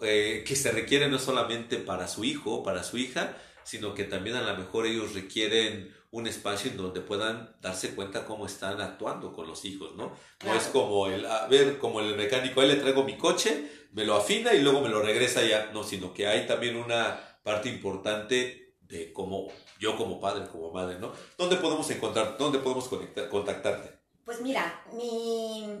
[0.00, 4.02] eh, que se requiere no solamente para su hijo o para su hija, sino que
[4.02, 8.80] también a lo mejor ellos requieren un espacio en donde puedan darse cuenta cómo están
[8.80, 10.06] actuando con los hijos, ¿no?
[10.06, 10.58] No Claro.
[10.58, 14.16] es como el, a ver, como el mecánico, ahí le traigo mi coche, me lo
[14.16, 18.74] afina y luego me lo regresa ya, no, sino que hay también una parte importante
[18.80, 19.48] de cómo
[19.84, 21.12] yo como padre, como madre, ¿no?
[21.38, 24.00] ¿Dónde podemos encontrar, dónde podemos conectar, contactarte?
[24.24, 25.78] Pues mira, mi,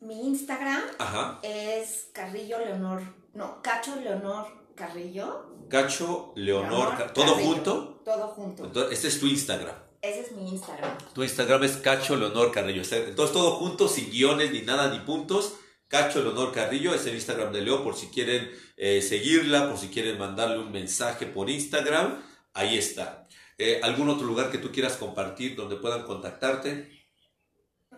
[0.00, 3.02] mi Instagram Ajá, es Carrillo Leonor,
[3.34, 5.46] no, Cacho Leonor Carrillo.
[5.68, 7.48] Cacho Leonor, Leonor ¿todo Carrillo.
[7.54, 8.02] junto?
[8.04, 8.64] Todo junto.
[8.64, 9.74] Entonces, este es tu Instagram.
[10.02, 10.98] Ese es mi Instagram.
[11.14, 12.82] Tu Instagram es Cacho Leonor Carrillo.
[12.82, 15.54] Entonces todo junto, sin guiones ni nada, ni puntos.
[15.86, 19.88] Cacho Leonor Carrillo es el Instagram de Leo por si quieren eh, seguirla, por si
[19.88, 22.20] quieren mandarle un mensaje por Instagram.
[22.54, 23.26] Ahí está.
[23.58, 26.90] Eh, ¿Algún otro lugar que tú quieras compartir donde puedan contactarte?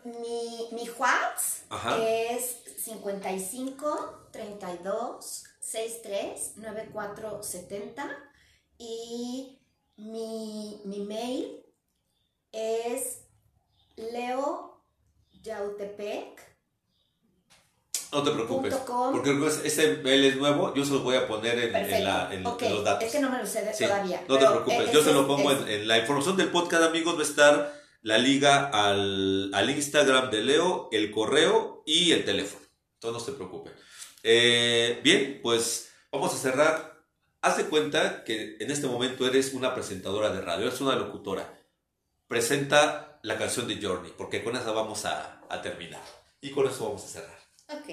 [0.05, 8.30] Mi, mi WhatsApp es 55 32 63 94 70
[8.78, 9.61] y
[9.96, 11.64] mi, mi mail
[12.52, 13.24] es
[13.96, 14.84] leo
[15.42, 16.53] yautepec
[18.14, 18.74] No te preocupes.
[18.76, 19.12] Com.
[19.12, 21.72] Porque este mail es nuevo, yo se los voy a poner en,
[22.04, 23.04] la- en- los datos.
[23.04, 24.22] Es que no me lo sé Sí, todavía.
[24.28, 27.16] no te preocupes, eh, yo se lo pongo en, en la información del podcast, amigos,
[27.16, 32.64] va a estar la liga al, al Instagram de Leo, el correo y el teléfono.
[32.94, 33.70] Entonces no se preocupe.
[34.22, 36.94] Eh, bien, pues vamos a cerrar.
[37.42, 41.52] Haz de cuenta que en este momento eres una presentadora de radio, eres una locutora.
[42.28, 46.00] Presenta la canción de Journey, porque con esa vamos a, a terminar.
[46.40, 47.43] Y con eso vamos a cerrar.
[47.68, 47.88] Ok.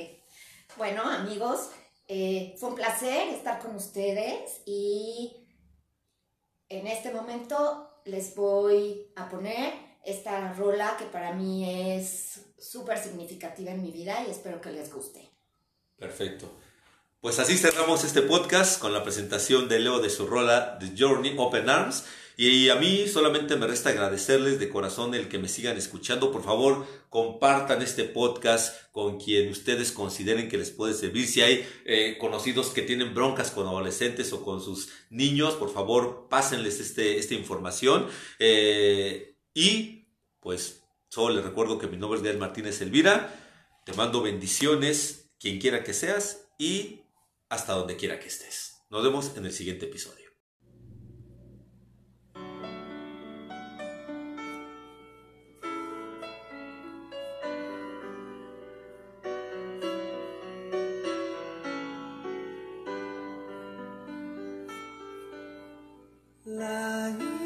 [0.78, 1.70] Bueno, amigos,
[2.08, 5.48] eh, fue un placer estar con ustedes y
[6.70, 13.72] en este momento les voy a poner esta rola que para mí es súper significativa
[13.72, 15.30] en mi vida y espero que les guste.
[15.98, 16.52] Perfecto.
[17.22, 21.36] Pues así cerramos este podcast con la presentación de Leo de su rola The Journey
[21.38, 22.06] Open Arms.
[22.44, 26.32] Y a mí solamente me resta agradecerles de corazón el que me sigan escuchando.
[26.32, 31.28] Por favor, compartan este podcast con quien ustedes consideren que les puede servir.
[31.28, 36.30] Si hay eh, conocidos que tienen broncas con adolescentes o con sus niños, por favor,
[36.32, 38.08] pásenles este, esta información.
[38.40, 40.08] Eh, y
[40.40, 43.40] pues solo les recuerdo que mi nombre es Gael Martínez Elvira.
[43.86, 47.02] Te mando bendiciones, quien quiera que seas y
[47.50, 48.78] hasta donde quiera que estés.
[48.90, 50.21] Nos vemos en el siguiente episodio.
[66.52, 67.41] La